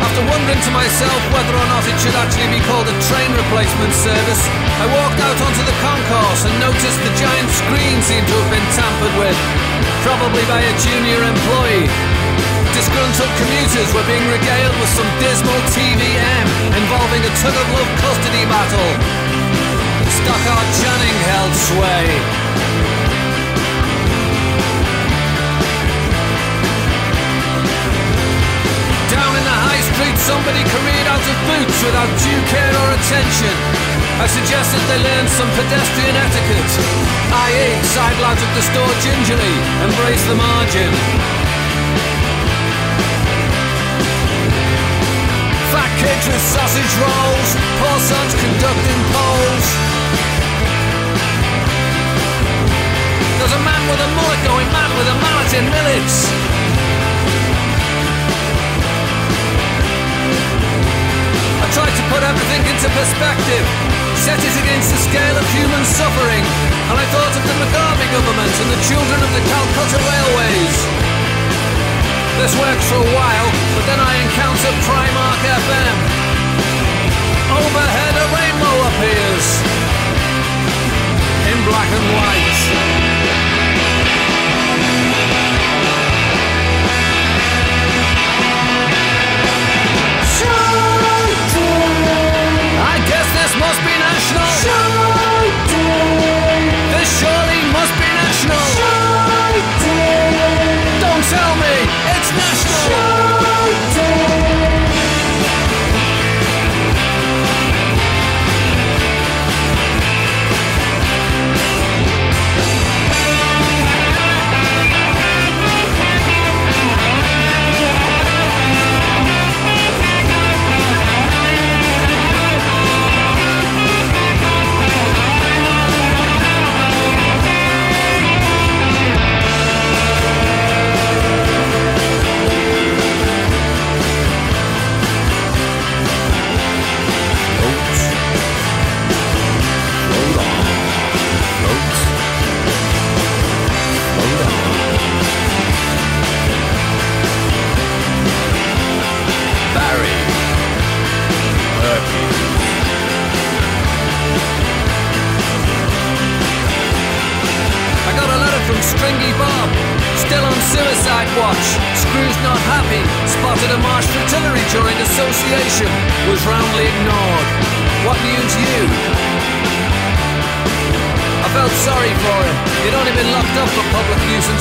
After 0.02 0.22
wondering 0.28 0.62
to 0.62 0.72
myself 0.75 1.20
whether 1.34 1.54
or 1.54 1.68
not 1.70 1.82
it 1.88 1.96
should 1.99 2.14
actually 2.14 2.50
be 2.54 2.62
called 2.68 2.87
a 2.87 2.96
train 3.11 3.30
replacement 3.34 3.94
service, 3.94 4.42
I 4.78 4.87
walked 4.94 5.18
out 5.22 5.38
onto 5.42 5.62
the 5.66 5.76
concourse 5.82 6.42
and 6.46 6.54
noticed 6.62 7.00
the 7.02 7.14
giant 7.18 7.50
screen 7.50 7.96
seemed 8.06 8.26
to 8.30 8.37
have 8.37 8.50
been 8.50 8.68
tampered 8.76 9.14
with, 9.18 9.38
probably 10.06 10.44
by 10.46 10.62
a 10.62 10.72
junior 10.78 11.20
employee. 11.22 11.87
Disgruntled 12.76 13.32
commuters 13.37 13.90
were 13.94 14.06
being 14.06 14.26
regaled 14.30 14.76
with 14.80 14.92
some 14.94 15.11
dismal 15.18 15.61
TVM 15.75 16.46
involving 16.78 17.22
a 17.26 17.32
tug 17.42 17.56
of 17.56 17.66
love 17.75 17.90
custody 18.00 18.44
battle. 18.49 18.90
Stockard 20.08 20.68
Channing 20.78 21.18
held 21.26 21.54
sway. 21.56 22.06
Somebody 30.23 30.62
careered 30.62 31.09
out 31.11 31.19
of 31.19 31.37
boots 31.50 31.79
without 31.83 32.11
due 32.23 32.43
care 32.47 32.71
or 32.71 32.88
attention. 32.95 33.55
I 34.23 34.26
suggested 34.31 34.79
they 34.87 35.00
learn 35.02 35.26
some 35.26 35.50
pedestrian 35.59 36.14
etiquette, 36.14 36.73
i.e., 37.50 37.69
out 38.23 38.38
of 38.38 38.50
the 38.55 38.62
store 38.62 38.95
gingerly, 39.02 39.55
embrace 39.83 40.23
the 40.31 40.38
margin. 40.38 40.93
Fat 45.75 45.91
kids 45.99 46.25
with 46.31 46.45
sausage 46.55 46.95
rolls, 47.02 47.50
poor 47.83 47.99
sons 47.99 48.33
conducting 48.38 49.00
polls. 49.11 49.67
There's 53.43 53.55
a 53.59 53.62
man 53.67 53.83
with 53.91 53.99
a 54.07 54.11
mullet 54.14 54.43
going 54.47 54.69
mad 54.71 54.91
with 54.95 55.09
a 55.11 55.17
mallet 55.19 55.50
in 55.50 55.64
millets. 55.67 56.62
Tried 61.73 61.97
to 61.97 62.05
put 62.12 62.21
everything 62.21 62.61
into 62.69 62.85
perspective, 62.93 63.64
set 64.21 64.37
it 64.37 64.55
against 64.61 64.93
the 64.93 65.00
scale 65.00 65.37
of 65.41 65.45
human 65.57 65.81
suffering, 65.88 66.45
and 66.93 66.97
I 67.00 67.07
thought 67.09 67.33
of 67.33 67.45
the 67.49 67.57
Mugabe 67.64 68.07
government 68.12 68.52
and 68.61 68.69
the 68.76 68.81
children 68.85 69.19
of 69.25 69.31
the 69.33 69.41
Calcutta 69.49 69.99
Railways. 70.05 70.76
This 72.45 72.52
works 72.61 72.85
for 72.93 73.00
a 73.00 73.11
while, 73.17 73.49
but 73.73 73.85
then 73.88 74.00
I 74.05 74.12
encounter 74.21 74.73
Primark 74.85 75.41
FM. 75.64 75.97
Overhead 77.57 78.14
a 78.21 78.26
rainbow 78.37 78.76
appears 78.93 79.47
in 81.49 81.57
black 81.64 81.88
and 81.88 82.07
white. 82.21 83.12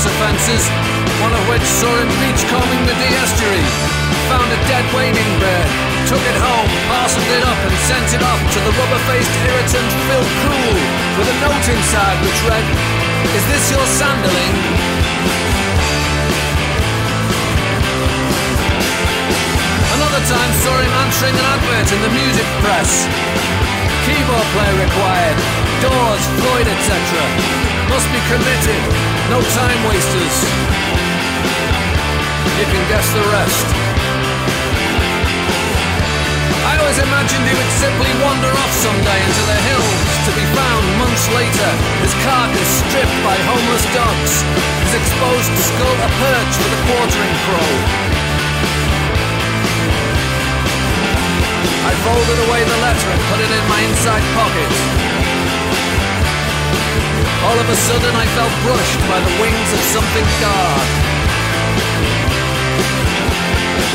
Offences, 0.02 0.66
one 1.22 1.30
of 1.30 1.44
which 1.46 1.62
saw 1.62 1.94
him 1.94 2.10
beachcombing 2.18 2.82
the 2.90 2.96
Dee 2.98 3.14
estuary. 3.22 3.62
Found 4.34 4.50
a 4.50 4.58
dead 4.66 4.82
wading 4.98 5.32
bird, 5.38 5.70
took 6.10 6.24
it 6.26 6.38
home, 6.42 6.70
parceled 6.90 7.30
it 7.30 7.46
up 7.46 7.60
and 7.62 7.76
sent 7.86 8.10
it 8.10 8.24
off 8.26 8.42
to 8.42 8.60
the 8.66 8.74
rubber-faced 8.82 9.30
irritant 9.46 9.90
Phil 10.10 10.26
Cool 10.42 10.78
with 11.22 11.30
a 11.30 11.38
note 11.46 11.68
inside 11.70 12.18
which 12.26 12.40
read, 12.50 12.66
Is 13.30 13.46
this 13.46 13.64
your 13.70 13.86
sanderling? 13.94 14.56
Another 20.02 20.24
time 20.26 20.52
saw 20.66 20.76
him 20.82 20.94
answering 21.06 21.38
an 21.38 21.46
advert 21.46 21.90
in 21.94 22.00
the 22.02 22.10
music 22.10 22.48
press. 22.66 23.06
Keyboard 24.10 24.48
player 24.50 24.78
required. 24.82 25.61
Doors, 25.82 26.24
Floyd, 26.38 26.68
etc. 26.70 26.94
Must 27.90 28.06
be 28.14 28.22
committed. 28.30 28.82
No 29.34 29.42
time 29.42 29.82
wasters. 29.90 30.38
You 32.62 32.66
can 32.70 32.84
guess 32.86 33.08
the 33.18 33.26
rest. 33.34 33.66
I 36.70 36.78
always 36.78 37.02
imagined 37.02 37.44
he 37.50 37.56
would 37.58 37.74
simply 37.82 38.14
wander 38.22 38.54
off 38.54 38.74
someday 38.78 39.20
into 39.26 39.44
the 39.50 39.60
hills 39.66 40.12
to 40.30 40.32
be 40.38 40.46
found 40.54 40.86
months 41.02 41.26
later, 41.34 41.72
his 42.06 42.14
carcass 42.22 42.70
stripped 42.86 43.18
by 43.26 43.34
homeless 43.50 43.86
dogs, 43.90 44.46
his 44.86 44.94
exposed 45.02 45.54
skull 45.58 45.98
a 45.98 46.10
perch 46.22 46.54
for 46.62 46.70
the 46.70 46.82
quartering 46.86 47.36
crow. 47.50 47.74
I 51.82 51.94
folded 52.06 52.40
away 52.46 52.62
the 52.70 52.80
letter 52.86 53.10
and 53.10 53.22
put 53.34 53.40
it 53.42 53.50
in 53.50 53.64
my 53.66 53.82
inside 53.82 54.26
pocket. 54.38 55.21
All 57.44 57.58
of 57.58 57.68
a 57.70 57.76
sudden 57.76 58.14
I 58.16 58.26
felt 58.38 58.54
brushed 58.62 59.02
by 59.10 59.20
the 59.20 59.34
wings 59.42 59.70
of 59.74 59.82
something 59.96 60.28
dark. 60.40 60.90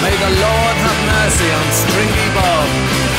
May 0.02 0.14
the 0.18 0.32
Lord 0.42 0.76
have 0.86 0.98
mercy 1.14 1.48
on 1.50 1.66
Stringy 1.72 2.28
Bob. 2.34 3.15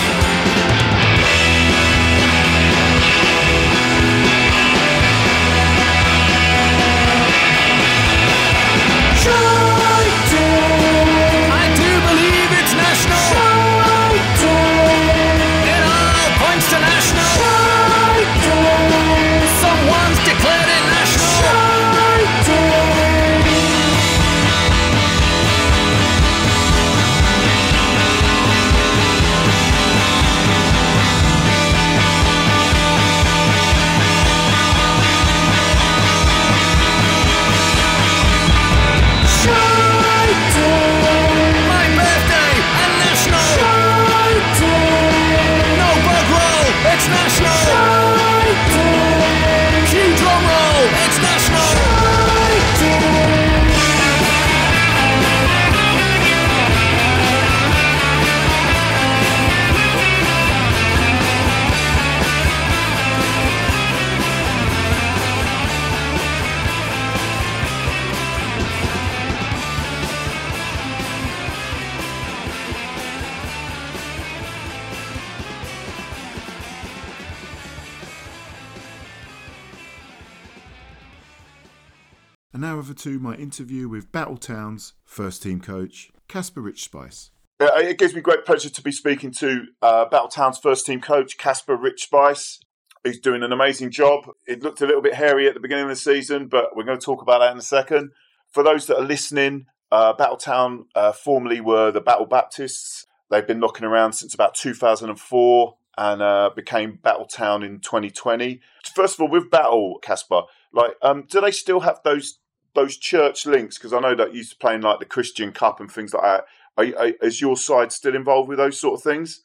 To 83.07 83.19
my 83.19 83.35
interview 83.35 83.87
with 83.87 84.11
Battletown's 84.11 84.91
first 85.05 85.41
team 85.41 85.61
coach, 85.61 86.11
Casper 86.27 86.59
Rich 86.59 86.83
Spice. 86.83 87.31
Uh, 87.57 87.69
It 87.75 87.97
gives 87.97 88.13
me 88.13 88.19
great 88.19 88.43
pleasure 88.43 88.69
to 88.69 88.81
be 88.81 88.91
speaking 88.91 89.31
to 89.39 89.67
uh, 89.81 90.07
Battletown's 90.11 90.57
first 90.57 90.85
team 90.85 90.99
coach, 90.99 91.37
Casper 91.37 91.77
Rich 91.77 92.03
Spice. 92.03 92.59
He's 93.05 93.21
doing 93.21 93.43
an 93.43 93.53
amazing 93.53 93.91
job. 93.91 94.29
It 94.45 94.61
looked 94.61 94.81
a 94.81 94.85
little 94.85 95.01
bit 95.01 95.13
hairy 95.13 95.47
at 95.47 95.53
the 95.53 95.61
beginning 95.61 95.85
of 95.85 95.91
the 95.91 95.95
season, 95.95 96.47
but 96.49 96.75
we're 96.75 96.83
going 96.83 96.99
to 96.99 97.05
talk 97.05 97.21
about 97.21 97.39
that 97.39 97.53
in 97.53 97.57
a 97.57 97.61
second. 97.61 98.11
For 98.51 98.61
those 98.61 98.87
that 98.87 98.97
are 98.97 99.05
listening, 99.05 99.67
uh, 99.89 100.13
Battletown 100.13 100.87
uh, 100.93 101.13
formerly 101.13 101.61
were 101.61 101.91
the 101.91 102.01
Battle 102.01 102.25
Baptists. 102.25 103.05
They've 103.31 103.47
been 103.47 103.61
knocking 103.61 103.85
around 103.85 104.13
since 104.13 104.33
about 104.33 104.53
2004 104.53 105.77
and 105.97 106.21
uh, 106.21 106.49
became 106.53 106.99
Battletown 107.01 107.65
in 107.65 107.79
2020. 107.79 108.59
First 108.93 109.15
of 109.15 109.21
all, 109.21 109.29
with 109.29 109.49
Battle, 109.49 109.97
Casper, 110.01 110.41
like, 110.73 110.95
um, 111.01 111.23
do 111.29 111.39
they 111.39 111.51
still 111.51 111.79
have 111.79 112.01
those 112.03 112.39
those 112.77 112.95
church 112.95 113.45
links? 113.45 113.77
Because 113.77 113.91
I 113.91 113.99
know 113.99 114.15
that 114.15 114.31
you 114.31 114.37
used 114.37 114.51
to 114.51 114.57
playing 114.57 114.81
like 114.81 114.99
the 114.99 115.05
Christian 115.05 115.51
Cup 115.51 115.79
and 115.79 115.91
things 115.91 116.13
like 116.13 116.23
that. 116.23 116.45
Are, 116.77 117.05
are, 117.05 117.13
is 117.21 117.41
your 117.41 117.57
side 117.57 117.91
still 117.91 118.15
involved 118.15 118.47
with 118.47 118.59
those 118.59 118.79
sort 118.79 118.99
of 118.99 119.03
things? 119.03 119.41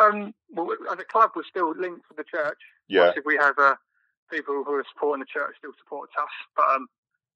Um, 0.00 0.34
well, 0.50 0.68
as 0.90 0.98
a 0.98 1.04
club, 1.04 1.30
we're 1.36 1.44
still 1.44 1.74
linked 1.78 2.08
to 2.08 2.14
the 2.16 2.24
church. 2.24 2.58
Yeah. 2.88 3.08
Obviously, 3.08 3.22
we 3.26 3.36
have 3.36 3.54
uh, 3.58 3.74
people 4.32 4.64
who 4.64 4.72
are 4.72 4.84
supporting 4.92 5.20
the 5.20 5.26
church 5.26 5.54
still 5.58 5.72
support 5.78 6.10
us, 6.18 6.28
but 6.56 6.64
um, 6.74 6.86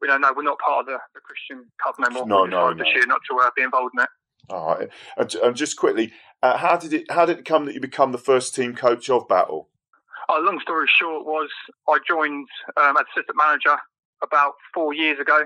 we 0.00 0.08
don't 0.08 0.20
know. 0.20 0.32
We're 0.34 0.42
not 0.42 0.58
part 0.58 0.80
of 0.80 0.86
the, 0.86 0.98
the 1.14 1.20
Christian 1.20 1.70
Cup 1.82 1.96
no 1.98 2.10
more. 2.10 2.26
No, 2.26 2.44
no, 2.46 2.70
no. 2.72 2.74
This 2.74 2.92
year, 2.94 3.06
not 3.06 3.20
to 3.30 3.38
uh, 3.38 3.50
be 3.54 3.62
involved 3.62 3.94
in 3.94 4.02
it. 4.02 4.08
All 4.50 4.74
right. 4.74 4.88
And, 5.16 5.34
and 5.34 5.54
just 5.54 5.76
quickly, 5.76 6.12
uh, 6.42 6.56
how 6.56 6.76
did 6.76 6.92
it 6.92 7.10
how 7.10 7.26
did 7.26 7.38
it 7.38 7.44
come 7.44 7.66
that 7.66 7.74
you 7.74 7.80
become 7.80 8.12
the 8.12 8.18
first 8.18 8.54
team 8.54 8.74
coach 8.74 9.10
of 9.10 9.28
Battle? 9.28 9.68
Uh, 10.28 10.40
long 10.40 10.58
story 10.60 10.88
short 10.88 11.26
was 11.26 11.50
I 11.86 11.98
joined 12.06 12.48
um, 12.76 12.96
as 12.96 13.04
assistant 13.14 13.36
manager 13.36 13.76
about 14.22 14.54
four 14.74 14.94
years 14.94 15.18
ago 15.18 15.44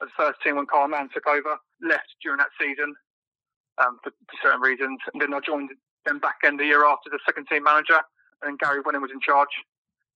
the 0.00 0.06
first 0.16 0.40
team 0.42 0.56
when 0.56 0.66
Carl 0.66 0.88
Mann 0.88 1.08
took 1.12 1.26
over. 1.26 1.56
Left 1.82 2.08
during 2.22 2.38
that 2.38 2.52
season 2.60 2.94
um, 3.78 3.98
for, 4.02 4.10
for 4.10 4.36
certain 4.42 4.60
reasons, 4.60 4.98
and 5.12 5.20
then 5.20 5.34
I 5.34 5.40
joined 5.40 5.70
them 6.06 6.18
back 6.18 6.36
end 6.44 6.60
the 6.60 6.64
year 6.64 6.84
after 6.84 7.10
the 7.10 7.18
second 7.26 7.46
team 7.50 7.64
manager, 7.64 8.00
and 8.42 8.58
Gary 8.58 8.80
Winning 8.84 9.02
was 9.02 9.10
in 9.10 9.20
charge. 9.20 9.48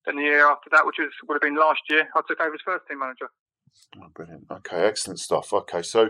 Then 0.07 0.17
the 0.17 0.23
year 0.23 0.47
after 0.47 0.71
that, 0.73 0.87
which 0.87 0.97
was 0.99 1.11
would 1.27 1.35
have 1.35 1.43
been 1.43 1.57
last 1.57 1.81
year, 1.91 2.09
I 2.15 2.21
took 2.27 2.41
over 2.41 2.55
as 2.55 2.61
first 2.65 2.85
team 2.89 3.01
manager. 3.01 3.29
Oh, 3.97 4.09
brilliant. 4.15 4.47
Okay, 4.51 4.87
excellent 4.87 5.19
stuff. 5.19 5.53
Okay, 5.53 5.83
so 5.83 6.09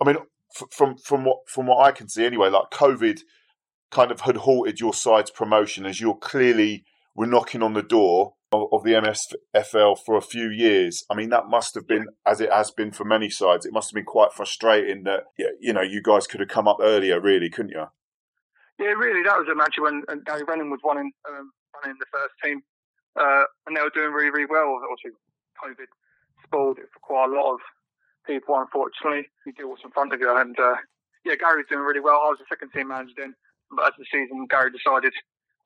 I 0.00 0.04
mean, 0.06 0.16
f- 0.54 0.68
from 0.70 0.96
from 0.96 1.24
what 1.24 1.38
from 1.48 1.66
what 1.66 1.84
I 1.84 1.92
can 1.92 2.08
see 2.08 2.24
anyway, 2.24 2.48
like 2.48 2.70
COVID 2.72 3.20
kind 3.90 4.10
of 4.10 4.20
had 4.20 4.36
halted 4.38 4.80
your 4.80 4.94
side's 4.94 5.30
promotion 5.30 5.86
as 5.86 6.00
you're 6.00 6.16
clearly 6.16 6.84
were 7.14 7.26
knocking 7.26 7.62
on 7.62 7.74
the 7.74 7.82
door 7.82 8.34
of, 8.72 8.82
the 8.84 8.92
MSFL 8.92 9.98
for 10.04 10.16
a 10.16 10.22
few 10.22 10.50
years. 10.50 11.04
I 11.10 11.14
mean, 11.14 11.30
that 11.30 11.46
must 11.48 11.74
have 11.74 11.86
been, 11.86 12.06
as 12.26 12.40
it 12.40 12.52
has 12.52 12.70
been 12.70 12.92
for 12.92 13.04
many 13.04 13.30
sides, 13.30 13.66
it 13.66 13.72
must 13.72 13.90
have 13.90 13.94
been 13.94 14.04
quite 14.04 14.32
frustrating 14.32 15.04
that 15.04 15.24
you 15.60 15.72
know 15.72 15.82
you 15.82 16.02
guys 16.02 16.26
could 16.26 16.40
have 16.40 16.48
come 16.48 16.68
up 16.68 16.78
earlier, 16.80 17.20
really, 17.20 17.50
couldn't 17.50 17.72
you? 17.72 17.86
Yeah, 18.78 18.94
really, 18.98 19.22
that 19.22 19.38
was 19.38 19.48
a 19.50 19.54
match 19.54 19.76
when 19.78 20.02
Gary 20.26 20.42
Rennan 20.42 20.70
was 20.70 20.80
running 20.84 21.12
um, 21.28 21.52
running 21.74 21.96
the 21.98 22.06
first 22.10 22.34
team, 22.42 22.62
uh, 23.16 23.44
and 23.66 23.76
they 23.76 23.82
were 23.82 23.94
doing 23.94 24.12
really, 24.12 24.30
really 24.30 24.50
well. 24.50 24.80
Obviously, 24.82 25.12
COVID 25.62 25.88
spoiled 26.42 26.78
it 26.78 26.90
for 26.92 27.00
quite 27.00 27.30
a 27.30 27.34
lot 27.34 27.54
of 27.54 27.60
people. 28.26 28.58
Unfortunately, 28.58 29.28
you 29.46 29.52
deal 29.52 29.70
what's 29.70 29.84
in 29.84 29.90
front 29.90 30.12
of 30.12 30.20
you, 30.20 30.30
and 30.36 30.58
uh, 30.58 30.76
yeah, 31.24 31.34
Gary 31.38 31.62
was 31.62 31.70
doing 31.70 31.84
really 31.84 32.00
well. 32.00 32.20
I 32.24 32.34
was 32.34 32.38
the 32.38 32.50
second 32.50 32.70
team 32.70 32.88
manager 32.88 33.14
then, 33.16 33.34
but 33.70 33.86
as 33.86 33.94
the 33.98 34.06
season, 34.10 34.46
Gary 34.50 34.70
decided 34.70 35.14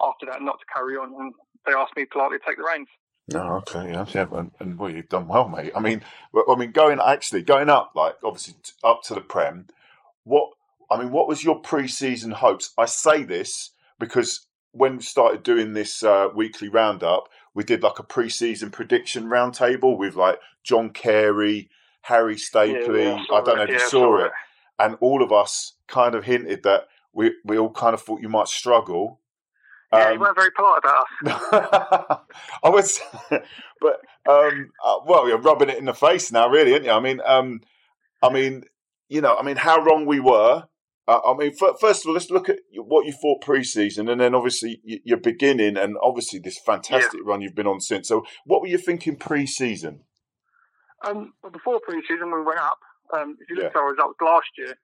after 0.02 0.26
that 0.26 0.42
not 0.42 0.58
to 0.60 0.66
carry 0.72 0.96
on, 0.96 1.12
and 1.18 1.34
they 1.66 1.72
asked 1.72 1.96
me 1.96 2.04
politely 2.04 2.38
to 2.38 2.44
take 2.46 2.56
the 2.56 2.64
reins. 2.64 2.88
No, 3.30 3.56
okay, 3.58 3.90
yeah, 3.92 4.06
yeah, 4.14 4.26
and, 4.32 4.50
and 4.58 4.78
well, 4.78 4.90
you've 4.90 5.10
done 5.10 5.28
well, 5.28 5.48
mate. 5.48 5.72
I 5.76 5.80
mean, 5.80 6.00
I 6.48 6.56
mean, 6.56 6.72
going 6.72 6.98
actually 7.04 7.42
going 7.42 7.68
up, 7.68 7.92
like 7.94 8.14
obviously 8.24 8.54
t- 8.62 8.72
up 8.82 9.02
to 9.04 9.14
the 9.14 9.20
prem. 9.20 9.66
What 10.24 10.50
I 10.90 10.98
mean, 10.98 11.10
what 11.12 11.28
was 11.28 11.44
your 11.44 11.58
pre-season 11.58 12.30
hopes? 12.30 12.72
I 12.78 12.86
say 12.86 13.24
this 13.24 13.72
because 13.98 14.46
when 14.72 14.96
we 14.96 15.02
started 15.02 15.42
doing 15.42 15.74
this 15.74 16.02
uh, 16.02 16.28
weekly 16.34 16.68
roundup, 16.68 17.28
we 17.54 17.64
did 17.64 17.82
like 17.82 17.98
a 17.98 18.02
pre-season 18.02 18.70
prediction 18.70 19.24
roundtable 19.24 19.98
with 19.98 20.14
like 20.16 20.38
John 20.64 20.90
Carey, 20.90 21.68
Harry 22.02 22.36
Stapley. 22.36 23.04
Yeah, 23.04 23.36
I 23.36 23.42
don't 23.42 23.56
know 23.56 23.62
if 23.64 23.68
you 23.68 23.74
Yeah, 23.74 23.80
I 23.82 23.88
saw 23.88 23.88
saw 23.88 24.18
it, 24.20 24.26
it. 24.26 24.32
and 24.78 24.96
all 25.00 25.22
of 25.22 25.32
us 25.32 25.74
kind 25.86 26.14
of 26.14 26.24
hinted 26.24 26.62
that 26.62 26.84
we 27.12 27.34
we 27.44 27.58
all 27.58 27.72
kind 27.72 27.92
of 27.92 28.00
thought 28.00 28.22
you 28.22 28.30
might 28.30 28.48
struggle. 28.48 29.20
Yeah, 29.92 30.08
you 30.10 30.14
Um, 30.16 30.20
weren't 30.20 30.36
very 30.36 30.50
polite 30.50 30.80
about 30.84 31.06
us. 31.24 32.20
I 32.62 32.68
was, 32.68 33.00
but 33.80 34.00
um, 34.28 34.70
uh, 34.84 34.96
well, 35.06 35.26
you're 35.28 35.40
rubbing 35.40 35.70
it 35.70 35.78
in 35.78 35.86
the 35.86 35.94
face 35.94 36.30
now, 36.30 36.48
really, 36.48 36.72
aren't 36.74 36.84
you? 36.84 36.90
I 36.90 37.00
mean, 37.00 37.20
um, 37.24 37.60
I 38.22 38.30
mean, 38.30 38.64
you 39.08 39.20
know, 39.22 39.36
I 39.36 39.42
mean, 39.42 39.56
how 39.56 39.82
wrong 39.82 40.04
we 40.06 40.20
were. 40.20 40.64
Uh, 41.06 41.20
I 41.26 41.34
mean, 41.38 41.52
f- 41.58 41.76
first 41.80 42.04
of 42.04 42.08
all, 42.08 42.12
let's 42.12 42.28
look 42.30 42.50
at 42.50 42.58
what 42.74 43.06
you 43.06 43.12
thought 43.12 43.40
pre-season, 43.40 44.10
and 44.10 44.20
then 44.20 44.34
obviously 44.34 44.82
y- 44.86 45.00
you're 45.04 45.16
beginning, 45.16 45.78
and 45.78 45.96
obviously 46.02 46.38
this 46.38 46.58
fantastic 46.58 47.20
run 47.24 47.40
you've 47.40 47.54
been 47.54 47.66
on 47.66 47.80
since. 47.80 48.08
So, 48.08 48.24
what 48.44 48.60
were 48.60 48.66
you 48.66 48.76
thinking 48.76 49.16
pre-season? 49.16 50.00
Um, 51.06 51.32
well, 51.42 51.50
before 51.52 51.80
pre-season, 51.82 52.30
we 52.30 52.42
went 52.42 52.58
up. 52.60 52.78
Um, 53.16 53.36
if 53.40 53.48
you 53.48 53.56
look 53.56 53.64
Yeah. 53.64 53.70
at 53.70 53.76
our 53.76 53.90
results 53.90 54.18
last 54.20 54.48
year, 54.58 54.74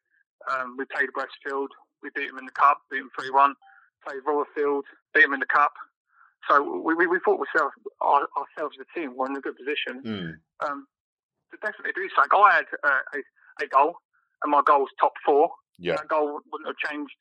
um, 0.50 0.76
we 0.78 0.86
played 0.86 1.10
Westfield. 1.14 1.70
We 2.02 2.08
beat 2.14 2.28
them 2.28 2.38
in 2.38 2.46
the 2.46 2.52
cup, 2.52 2.78
beat 2.90 3.00
them 3.00 3.10
three 3.18 3.30
one. 3.30 3.54
Played 4.06 4.22
Royalfield, 4.26 4.84
beat 5.14 5.22
them 5.22 5.34
in 5.34 5.40
the 5.40 5.46
cup. 5.46 5.72
So 6.48 6.60
we 6.84 6.94
we, 6.94 7.06
we 7.06 7.18
thought 7.24 7.40
ourselves 7.40 7.74
our, 8.00 8.28
ourselves 8.36 8.76
as 8.78 8.84
a 8.86 8.98
team 8.98 9.16
were 9.16 9.26
in 9.26 9.36
a 9.36 9.40
good 9.40 9.56
position 9.56 10.02
Mm. 10.04 10.32
um, 10.68 10.86
to 11.50 11.56
definitely 11.64 11.92
do 11.94 12.08
something. 12.14 12.36
I 12.36 12.54
had 12.56 12.66
uh, 12.84 13.00
a, 13.16 13.64
a 13.64 13.66
goal, 13.68 13.96
and 14.42 14.50
my 14.52 14.60
goal 14.66 14.80
was 14.80 14.90
top 15.00 15.12
four. 15.24 15.50
Yeah, 15.78 15.96
That 15.96 16.08
goal 16.08 16.40
wouldn't 16.52 16.68
have 16.68 16.76
changed, 16.90 17.14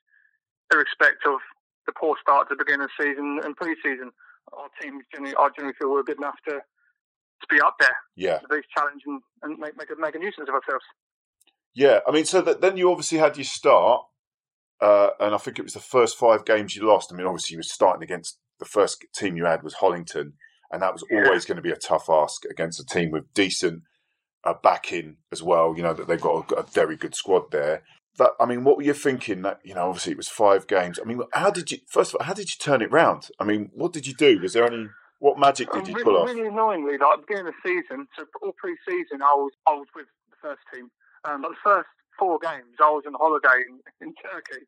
irrespective 0.74 1.32
of 1.34 1.40
the 1.88 1.94
poor 2.00 2.16
start 2.22 2.50
to 2.50 2.56
the 2.56 2.64
beginning 2.64 2.86
of 2.86 2.90
the 2.98 3.04
season 3.04 3.40
and 3.44 3.56
pre-season. 3.56 4.12
Our 4.52 4.68
team 4.82 5.02
generally, 5.14 5.36
I 5.36 5.50
generally 5.56 5.76
feel 5.80 5.90
we're 5.92 6.04
good 6.04 6.18
enough 6.18 6.36
to 6.50 6.56
to 6.60 7.48
be 7.50 7.60
up 7.62 7.76
there, 7.80 7.96
yeah, 8.16 8.38
to 8.40 8.48
be 8.48 8.62
challenged 8.76 9.04
and, 9.08 9.22
and 9.42 9.58
make 9.60 9.78
make 9.78 9.90
a, 9.90 9.96
make 10.00 10.16
a 10.16 10.20
nuisance 10.20 10.48
of 10.48 10.56
ourselves. 10.56 10.86
yeah. 11.74 12.00
I 12.08 12.12
mean, 12.12 12.26
so 12.26 12.42
that, 12.42 12.62
then 12.62 12.78
you 12.78 12.90
obviously 12.92 13.18
had 13.18 13.36
your 13.38 13.44
start, 13.46 14.02
uh, 14.84 15.10
and 15.20 15.34
I 15.34 15.38
think 15.38 15.58
it 15.58 15.64
was 15.64 15.74
the 15.74 15.80
first 15.80 16.18
five 16.18 16.44
games 16.46 16.76
you 16.76 16.86
lost. 16.86 17.12
I 17.12 17.16
mean, 17.16 17.26
obviously 17.28 17.54
you 17.54 17.60
were 17.60 17.64
starting 17.64 18.04
against 18.04 18.38
the 18.60 18.66
first 18.66 19.04
team 19.16 19.38
you 19.38 19.46
had 19.46 19.64
was 19.64 19.76
Hollington, 19.76 20.34
and 20.72 20.82
that 20.82 20.94
was 20.94 21.04
always 21.12 21.46
going 21.46 21.56
to 21.56 21.62
be 21.62 21.72
a 21.72 21.76
tough 21.76 22.10
ask 22.10 22.44
against 22.46 22.80
a 22.80 22.86
team 22.86 23.10
with 23.12 23.34
decent 23.34 23.84
uh, 24.44 24.54
backing 24.62 25.18
as 25.32 25.42
well. 25.42 25.74
You 25.76 25.84
know 25.84 25.94
that 25.94 26.08
they've 26.08 26.20
got 26.30 26.52
a, 26.52 26.56
a 26.56 26.64
very 26.64 26.98
good 26.98 27.16
squad 27.16 27.52
there. 27.52 27.84
But 28.18 28.36
I 28.40 28.46
mean, 28.46 28.64
what 28.64 28.78
were 28.78 28.84
you 28.84 28.94
thinking? 28.94 29.42
That 29.42 29.60
you 29.64 29.74
know, 29.74 29.88
obviously 29.88 30.12
it 30.12 30.18
was 30.18 30.28
five 30.30 30.68
games. 30.68 31.00
I 31.02 31.06
mean, 31.06 31.22
how 31.34 31.50
did 31.50 31.72
you 31.72 31.80
first 31.88 32.14
of 32.14 32.20
all? 32.20 32.26
How 32.28 32.34
did 32.34 32.50
you 32.50 32.58
turn 32.60 32.82
it 32.82 32.92
round? 32.92 33.30
I 33.40 33.44
mean, 33.46 33.72
what 33.74 33.94
did 33.94 34.06
you 34.06 34.14
do? 34.14 34.40
Was 34.42 34.54
there 34.54 34.66
any 34.66 34.88
what 35.20 35.40
magic 35.40 35.72
did 35.72 35.84
Um, 35.84 35.88
you 35.88 35.94
really, 35.94 36.04
pull 36.04 36.18
off? 36.18 36.28
really 36.30 36.48
annoyingly, 36.48 36.98
like 36.98 37.14
at 37.14 37.16
the 37.22 37.26
beginning 37.28 37.48
of 37.48 37.54
the 37.64 37.70
season, 37.70 38.08
so 38.18 38.26
all 38.44 38.54
pre-season, 38.58 39.22
I 39.22 39.34
was 39.34 39.52
I 39.66 39.72
was 39.74 39.88
with 39.96 40.08
the 40.30 40.38
first 40.42 40.62
team. 40.74 40.90
Um, 41.26 41.42
but 41.42 41.50
the 41.52 41.62
first 41.64 41.88
four 42.18 42.40
games, 42.40 42.76
I 42.82 42.90
was 42.90 43.04
on 43.08 43.14
holiday 43.14 43.64
in, 43.68 43.80
in 44.08 44.14
Turkey. 44.16 44.66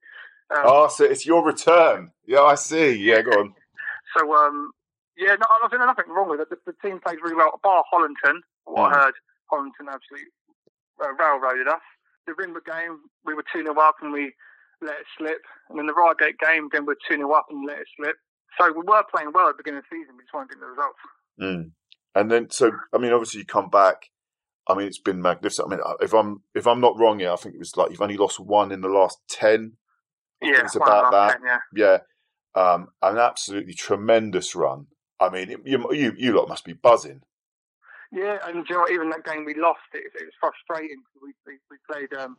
Um, 0.52 0.62
Oh, 0.64 0.88
so 0.88 1.04
it's 1.06 1.26
your 1.26 1.44
return. 1.44 2.12
Yeah, 2.26 2.42
I 2.42 2.56
see. 2.56 2.94
Yeah, 2.96 3.22
go 3.22 3.32
on. 3.32 3.54
So 4.18 4.34
um, 4.34 4.72
yeah, 5.18 5.36
no, 5.36 5.46
I 5.50 5.68
think 5.68 5.82
there's 5.82 5.88
nothing 5.88 6.08
wrong 6.14 6.30
with 6.30 6.40
it. 6.40 6.50
The, 6.50 6.58
the 6.68 6.74
team 6.88 7.00
played 7.04 7.18
really 7.22 7.36
well. 7.36 7.60
Bar 7.62 7.84
Hollington, 7.92 8.40
what 8.64 8.92
Mm. 8.92 8.96
I 8.96 9.00
heard, 9.04 9.14
Hollington 9.52 9.92
absolutely 9.92 10.30
uh, 11.04 11.12
railroaded 11.20 11.68
us. 11.68 11.82
The 12.28 12.34
Ringwood 12.38 12.64
game, 12.66 13.00
we 13.26 13.34
were 13.34 13.44
two 13.52 13.64
0 13.64 13.76
up 13.78 13.96
and 14.02 14.14
we 14.14 14.32
let 14.82 15.00
it 15.00 15.06
slip. 15.18 15.42
And 15.70 15.78
then 15.78 15.88
the 15.88 15.94
Reigate 15.94 16.40
game, 16.40 16.68
again, 16.68 16.84
we 16.86 16.94
were 16.94 16.98
two 17.10 17.18
0 17.18 17.30
up 17.34 17.48
and 17.50 17.66
let 17.68 17.80
it 17.80 17.88
slip. 17.98 18.16
So 18.58 18.72
we 18.72 18.84
were 18.88 19.04
playing 19.14 19.32
well 19.34 19.50
at 19.50 19.58
the 19.58 19.64
beginning 19.64 19.80
of 19.80 19.86
the 19.90 19.98
season. 19.98 20.16
We 20.16 20.24
just 20.24 20.34
weren't 20.34 20.50
getting 20.50 20.62
the 20.62 20.68
results. 20.68 21.00
Mm. 21.42 21.72
And 22.16 22.32
then, 22.32 22.50
so 22.52 22.72
I 22.94 22.98
mean, 23.00 23.12
obviously 23.12 23.40
you 23.42 23.46
come 23.46 23.70
back. 23.70 24.04
I 24.67 24.73
mean, 24.75 24.88
it's 24.88 24.99
been 24.99 25.21
magnificent. 25.21 25.67
I 25.67 25.75
mean, 25.75 25.84
if 26.01 26.13
I'm 26.13 26.41
if 26.54 26.65
I'm 26.67 26.82
not 26.82 26.97
wrong, 26.97 27.19
yeah, 27.19 27.34
I 27.34 27.36
think 27.36 27.56
it 27.56 27.60
was 27.60 27.78
like 27.78 27.91
you've 27.91 28.01
only 28.01 28.17
lost 28.17 28.39
one 28.39 28.71
in 28.71 28.82
the 28.82 28.88
last 28.89 29.19
ten. 29.30 29.73
Yeah, 30.41 30.62
it's 30.63 30.75
about 30.75 31.12
that. 31.12 31.39
10, 31.39 31.41
yeah. 31.45 31.60
Yeah, 32.56 32.62
um, 32.62 32.88
an 33.01 33.17
absolutely 33.17 33.73
tremendous 33.73 34.56
run. 34.56 34.88
I 35.19 35.30
mean, 35.30 35.49
it- 35.51 35.65
you 35.65 35.86
you 35.93 36.13
you 36.17 36.32
lot 36.34 36.49
must 36.49 36.65
be 36.65 36.73
buzzing. 36.73 37.21
Yeah, 38.12 38.38
and 38.45 38.65
you 38.69 38.75
know 38.75 38.82
what, 38.82 38.91
even 38.91 39.10
that 39.10 39.25
game 39.25 39.45
we 39.45 39.56
lost, 39.56 39.82
it, 39.93 40.06
it 40.15 40.25
was 40.25 40.34
frustrating. 40.39 41.01
We, 41.21 41.34
we, 41.45 41.58
we 41.69 41.78
played 41.89 42.13
um, 42.13 42.38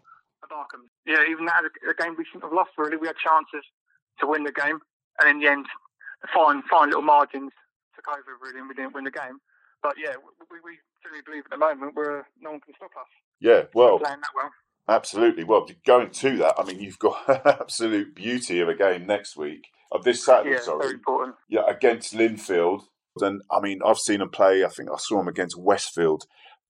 Barkham. 0.50 0.88
Yeah, 1.04 1.24
even 1.28 1.44
that 1.46 1.64
a, 1.64 2.02
game 2.02 2.14
we 2.16 2.24
shouldn't 2.24 2.44
have 2.44 2.52
lost, 2.52 2.70
really. 2.78 2.96
We 2.96 3.08
had 3.08 3.16
chances 3.16 3.66
to 4.20 4.26
win 4.26 4.44
the 4.44 4.52
game, 4.52 4.78
and 5.20 5.28
in 5.28 5.40
the 5.40 5.48
end, 5.50 5.66
the 6.22 6.28
fine, 6.32 6.62
fine 6.70 6.88
little 6.88 7.02
margins 7.02 7.52
took 7.94 8.08
over, 8.08 8.38
really, 8.40 8.60
and 8.60 8.68
we 8.68 8.74
didn't 8.74 8.94
win 8.94 9.04
the 9.04 9.10
game. 9.10 9.38
But 9.86 9.94
yeah, 10.02 10.16
we, 10.16 10.58
we 10.64 10.78
certainly 11.00 11.22
believe 11.24 11.44
at 11.44 11.50
the 11.52 11.58
moment 11.58 11.94
we're, 11.94 12.24
no 12.40 12.50
one 12.50 12.60
can 12.60 12.74
stop 12.74 12.90
us 12.98 13.06
Yeah, 13.38 13.62
well, 13.72 14.00
playing 14.00 14.18
that 14.20 14.30
well. 14.34 14.50
absolutely. 14.88 15.44
Well, 15.44 15.68
going 15.86 16.10
to 16.10 16.36
that, 16.38 16.54
I 16.58 16.64
mean, 16.64 16.80
you've 16.80 16.98
got 16.98 17.18
an 17.28 17.40
absolute 17.44 18.16
beauty 18.16 18.58
of 18.58 18.68
a 18.68 18.74
game 18.74 19.06
next 19.06 19.36
week 19.36 19.68
of 19.92 20.02
this 20.02 20.24
Saturday. 20.24 20.56
Yeah, 20.56 20.60
sorry, 20.62 20.78
very 20.80 20.94
important. 20.94 21.36
yeah, 21.48 21.62
against 21.68 22.14
Lindfield. 22.14 22.82
And 23.20 23.42
I 23.48 23.60
mean, 23.60 23.78
I've 23.86 23.98
seen 23.98 24.18
them 24.18 24.30
play. 24.30 24.64
I 24.64 24.68
think 24.68 24.90
I 24.90 24.96
saw 24.98 25.18
them 25.18 25.28
against 25.28 25.56
Westfield. 25.56 26.24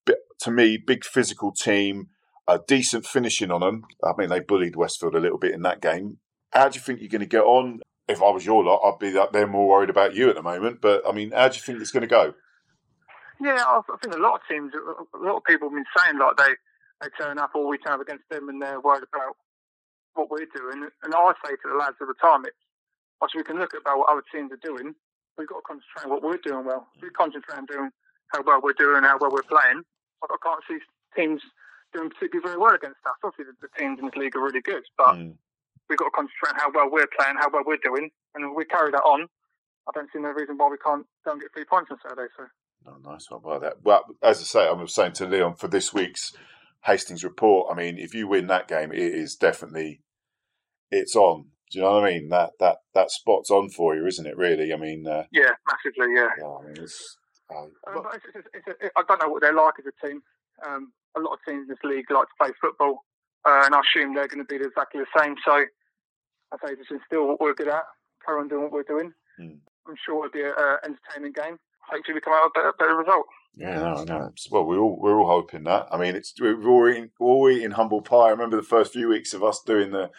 But 0.05 0.19
to 0.43 0.51
me, 0.51 0.77
big 0.77 1.03
physical 1.05 1.53
team, 1.53 2.09
a 2.47 2.61
decent 2.69 3.07
finishing 3.07 3.51
on 3.51 3.63
them. 3.63 3.85
I 4.05 4.13
mean, 4.19 4.29
they 4.29 4.41
bullied 4.41 4.77
Westfield 4.77 5.15
a 5.15 5.21
little 5.21 5.39
bit 5.39 5.53
in 5.55 5.63
that 5.63 5.81
game. 5.81 6.19
How 6.53 6.69
do 6.69 6.77
you 6.77 6.83
think 6.83 7.01
you're 7.01 7.09
going 7.09 7.21
to 7.21 7.27
get 7.27 7.43
on? 7.43 7.81
If 8.09 8.23
I 8.23 8.31
was 8.31 8.45
your 8.47 8.63
lot, 8.63 8.83
I'd 8.85 9.01
be 9.01 9.11
that 9.11 9.33
they're 9.33 9.49
more 9.49 9.67
worried 9.69 9.91
about 9.91 10.15
you 10.15 10.29
at 10.29 10.37
the 10.37 10.43
moment. 10.43 10.81
But 10.83 11.03
I 11.09 11.13
mean, 11.13 11.33
how 11.33 11.49
do 11.49 11.57
you 11.57 11.63
think 11.63 11.81
it's 11.81 11.91
going 11.91 12.03
to 12.03 12.07
go? 12.07 12.35
Yeah, 13.41 13.63
I 13.65 13.81
I 13.81 13.97
think 14.03 14.15
a 14.15 14.19
lot 14.19 14.35
of 14.37 14.41
teams, 14.49 14.73
a 14.75 15.19
lot 15.19 15.37
of 15.37 15.45
people 15.45 15.69
have 15.69 15.77
been 15.77 15.85
saying 15.97 16.19
like 16.19 16.37
they, 16.37 16.53
they 17.03 17.09
turn 17.21 17.39
up 17.39 17.51
all 17.55 17.69
we 17.69 17.79
turn 17.79 17.95
up 17.95 18.01
against 18.01 18.29
them 18.31 18.49
and 18.49 18.61
they're 18.63 18.81
worried 18.81 19.05
about 19.13 19.37
what 20.15 20.31
we're 20.31 20.49
doing. 20.55 20.89
And 21.03 21.15
I 21.15 21.33
say 21.45 21.53
to 21.53 21.69
the 21.69 21.77
lads 21.77 21.97
all 22.01 22.07
the 22.09 22.15
time, 22.21 22.45
it's, 22.47 22.57
whilst 23.21 23.35
we 23.37 23.45
can 23.45 23.59
look 23.59 23.75
at 23.75 23.81
about 23.83 23.99
what 23.99 24.09
other 24.11 24.25
teams 24.33 24.53
are 24.53 24.63
doing, 24.65 24.95
we've 25.37 25.49
got 25.49 25.61
to 25.61 25.67
concentrate 25.69 26.05
on 26.05 26.11
what 26.11 26.23
we're 26.23 26.41
doing 26.41 26.65
well. 26.65 26.87
We 27.03 27.11
concentrate 27.11 27.57
on 27.59 27.67
doing 27.67 27.91
how 28.33 28.43
well 28.43 28.61
we're 28.63 28.73
doing, 28.79 29.05
how 29.05 29.19
well 29.21 29.31
we're 29.31 29.45
playing, 29.47 29.83
I 30.23 30.27
I 30.33 30.37
can't 30.43 30.65
see 30.69 30.79
teams 31.15 31.43
doing 31.93 32.09
particularly 32.11 32.43
very 32.49 32.59
well 32.59 32.75
against 32.75 32.99
us. 33.07 33.15
Obviously, 33.23 33.53
the, 33.53 33.69
the 33.69 33.73
teams 33.79 33.99
in 34.01 34.07
this 34.07 34.17
league 34.17 34.35
are 34.37 34.43
really 34.43 34.61
good, 34.65 34.83
but 34.97 35.15
Mm. 35.15 35.37
we've 35.89 35.99
got 35.99 36.07
to 36.07 36.17
concentrate 36.17 36.57
on 36.57 36.61
how 36.61 36.71
well 36.73 36.91
we're 36.91 37.07
playing, 37.17 37.37
how 37.39 37.49
well 37.53 37.63
we're 37.65 37.79
doing. 37.85 38.11
And 38.35 38.45
if 38.45 38.57
we 38.57 38.65
carry 38.65 38.91
that 38.91 39.05
on, 39.05 39.29
I 39.87 39.91
don't 39.95 40.09
see 40.13 40.19
no 40.19 40.31
reason 40.35 40.59
why 40.59 40.69
we 40.69 40.79
can't 40.79 41.07
and 41.27 41.41
get 41.41 41.53
three 41.55 41.65
points 41.65 41.91
on 41.93 41.99
Saturday. 42.03 42.29
So. 42.37 42.45
Oh, 42.87 42.97
nice 43.05 43.31
one 43.31 43.41
by 43.43 43.59
that. 43.59 43.83
Well, 43.83 44.05
as 44.23 44.41
I 44.41 44.45
say, 44.45 44.69
I 44.69 44.73
was 44.73 44.95
saying 44.95 45.13
to 45.15 45.27
Leon 45.27 45.55
for 45.57 45.69
this 45.69 45.93
week's 45.93 46.33
Hastings 46.85 47.25
report. 47.25 47.69
I 47.71 47.75
mean, 47.75 47.99
if 47.99 48.15
you 48.15 48.29
win 48.29 48.47
that 48.47 48.69
game, 48.69 48.93
it 48.93 48.99
is 48.99 49.35
definitely 49.35 50.03
it's 50.91 51.17
on. 51.17 51.47
Do 51.71 51.79
you 51.79 51.85
know 51.85 51.95
what 51.95 52.05
I 52.05 52.13
mean? 52.13 52.29
That 52.29 52.51
that 52.61 52.77
that 52.95 53.11
spot's 53.11 53.51
on 53.51 53.71
for 53.71 53.97
you, 53.97 54.07
isn't 54.07 54.27
it? 54.27 54.37
Really? 54.37 54.73
I 54.73 54.77
mean, 54.77 55.07
uh, 55.07 55.25
Yeah, 55.33 55.51
massively, 55.69 56.15
yeah. 56.15 56.29
yeah, 56.39 56.47
I 56.47 56.63
mean, 56.65 56.77
it's. 56.79 57.17
Uh, 57.51 57.63
Um, 57.63 57.71
but 58.03 58.21
it's, 58.35 58.49
it's, 58.55 58.91
I 58.97 59.03
don't 59.09 59.21
know 59.23 59.29
what 59.29 59.43
they're 59.43 59.53
like 59.53 59.75
as 59.79 59.87
a 59.87 60.07
team. 60.07 60.23
Um, 60.65 60.93
a 61.17 61.21
lot 61.21 61.33
of 61.33 61.39
teams 61.47 61.63
in 61.63 61.69
this 61.69 61.79
league 61.85 62.11
like 62.11 62.27
to 62.29 62.35
play 62.41 62.51
football, 62.61 63.05
uh, 63.45 63.63
and 63.65 63.75
I 63.75 63.81
assume 63.81 64.15
they're 64.15 64.29
going 64.29 64.45
to 64.45 64.59
be 64.59 64.63
exactly 64.65 65.01
the 65.01 65.21
same. 65.21 65.35
So 65.45 65.53
I 65.53 66.57
say 66.65 66.77
just 66.77 66.91
instill 66.91 67.27
what 67.27 67.41
we're 67.41 67.55
good 67.55 67.69
at, 67.69 67.83
carry 68.25 68.41
on 68.41 68.49
doing 68.49 68.63
what 68.63 68.73
we're 68.73 68.83
doing. 68.85 69.13
Hmm. 69.39 69.59
I'm 69.89 69.97
sure 70.05 70.27
it'll 70.27 70.33
be 70.33 70.43
an 70.43 70.79
entertaining 70.85 71.33
game. 71.33 71.59
Hopefully, 71.91 72.15
we 72.15 72.21
come 72.21 72.33
out 72.33 72.45
with 72.45 72.53
a 72.57 72.59
better, 72.59 72.75
better 72.79 72.97
result. 72.97 73.27
Yeah, 73.55 73.79
no, 73.79 74.05
no. 74.05 74.33
Well, 74.51 74.65
we're 74.65 74.79
all 74.79 74.99
we're 75.01 75.19
all 75.19 75.29
hoping 75.29 75.65
that. 75.65 75.87
I 75.91 75.97
mean, 75.99 76.15
it's 76.15 76.35
we're 76.41 76.63
all 76.69 76.89
eating, 76.91 77.11
we're 77.19 77.27
all 77.29 77.49
eating 77.49 77.71
humble 77.73 78.03
pie. 78.03 78.27
I 78.27 78.31
remember 78.31 78.57
the 78.57 78.63
first 78.63 78.93
few 78.93 79.09
weeks 79.09 79.33
of 79.33 79.43
us 79.43 79.63
doing 79.65 79.93
the 79.93 80.11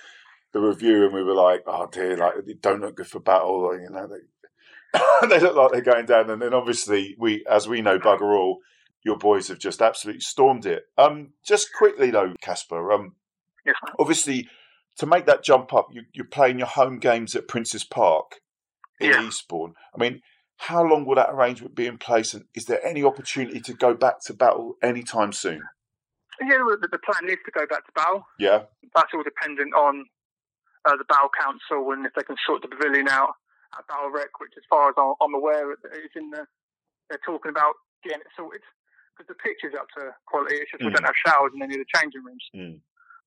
the 0.54 0.60
review, 0.60 1.06
and 1.06 1.14
we 1.14 1.24
were 1.24 1.36
like, 1.36 1.64
"Oh 1.68 1.88
dear, 1.92 2.18
like 2.18 2.34
they 2.46 2.54
don't 2.54 2.82
look 2.82 2.96
good 2.96 3.08
for 3.08 3.20
battle." 3.20 3.78
You 3.80 3.90
know, 3.90 4.08
they, 4.08 4.98
they 5.30 5.40
look 5.40 5.56
like 5.56 5.72
they're 5.72 5.94
going 5.94 6.06
down. 6.08 6.30
And 6.30 6.42
then 6.42 6.54
obviously, 6.54 7.16
we, 7.20 7.46
as 7.50 7.68
we 7.68 7.82
know, 7.82 8.00
bugger 8.00 8.36
all. 8.38 8.60
Your 9.04 9.18
boys 9.18 9.48
have 9.48 9.60
just 9.60 9.82
absolutely 9.82 10.20
stormed 10.22 10.66
it. 10.66 10.84
Um, 10.98 11.30
just 11.46 11.70
quickly 11.78 12.12
though, 12.12 12.34
Casper. 12.42 12.92
Um, 12.92 13.14
Yes, 13.66 13.76
obviously, 14.00 14.48
to 14.98 15.06
make 15.06 15.26
that 15.26 15.44
jump 15.44 15.74
up, 15.74 15.88
you, 15.92 16.04
you're 16.14 16.26
playing 16.26 16.58
your 16.58 16.68
home 16.68 17.00
games 17.00 17.36
at 17.36 17.48
Princess 17.50 17.84
Park 17.84 18.40
in 19.00 19.10
Yeah. 19.12 19.28
Eastbourne. 19.28 19.74
I 19.94 20.00
mean, 20.00 20.22
how 20.58 20.84
long 20.84 21.06
will 21.06 21.15
that 21.15 21.30
arrangement 21.30 21.76
be 21.76 21.86
in 21.86 21.98
place, 21.98 22.34
and 22.34 22.46
is 22.56 22.65
there 22.65 22.84
any 22.86 23.04
opportunity 23.04 23.60
to 23.62 23.74
go 23.74 23.93
back 23.93 24.22
to 24.26 24.34
battle 24.34 24.76
anytime 24.82 25.32
soon? 25.32 25.62
yeah. 26.41 26.58
The, 26.82 26.88
the 26.91 27.00
plan 27.00 27.30
is 27.30 27.38
to 27.46 27.52
go 27.52 27.65
back 27.65 27.86
to 27.86 27.91
battle. 27.96 28.26
Yeah, 28.39 28.63
That's 28.96 29.10
all 29.13 29.24
dependent 29.24 29.74
on 29.74 30.06
uh, 30.86 30.96
the 30.98 31.06
battle 31.06 31.30
Council 31.39 31.91
and 31.91 32.06
if 32.06 32.13
they 32.15 32.24
can 32.24 32.36
sort 32.46 32.62
the 32.62 32.67
pavilion 32.70 33.08
out 33.10 33.34
at 33.78 33.86
Battle 33.88 34.10
Rec, 34.12 34.30
which, 34.39 34.54
as 34.56 34.63
far 34.70 34.89
as 34.89 34.96
I'm, 34.98 35.34
aware, 35.34 35.72
is 35.74 36.13
in 36.15 36.30
the. 36.32 36.46
They're 37.10 37.20
talking 37.26 37.50
about 37.50 37.74
getting 38.04 38.20
it 38.22 38.28
sorted 38.36 38.62
because 39.15 39.28
the 39.32 39.39
pitch 39.39 39.63
is 39.63 39.74
up 39.80 39.88
to 39.98 40.12
quality. 40.28 40.56
It's 40.62 40.72
just 40.72 40.84
we 40.84 40.89
Mm. 40.91 40.96
don't 41.00 41.06
have 41.10 41.15
showers 41.26 41.52
and 41.54 41.63
any 41.63 41.76
of 41.76 41.82
the 41.82 41.89
changing 41.96 42.22
rooms. 42.24 42.43
Mm. 42.54 42.80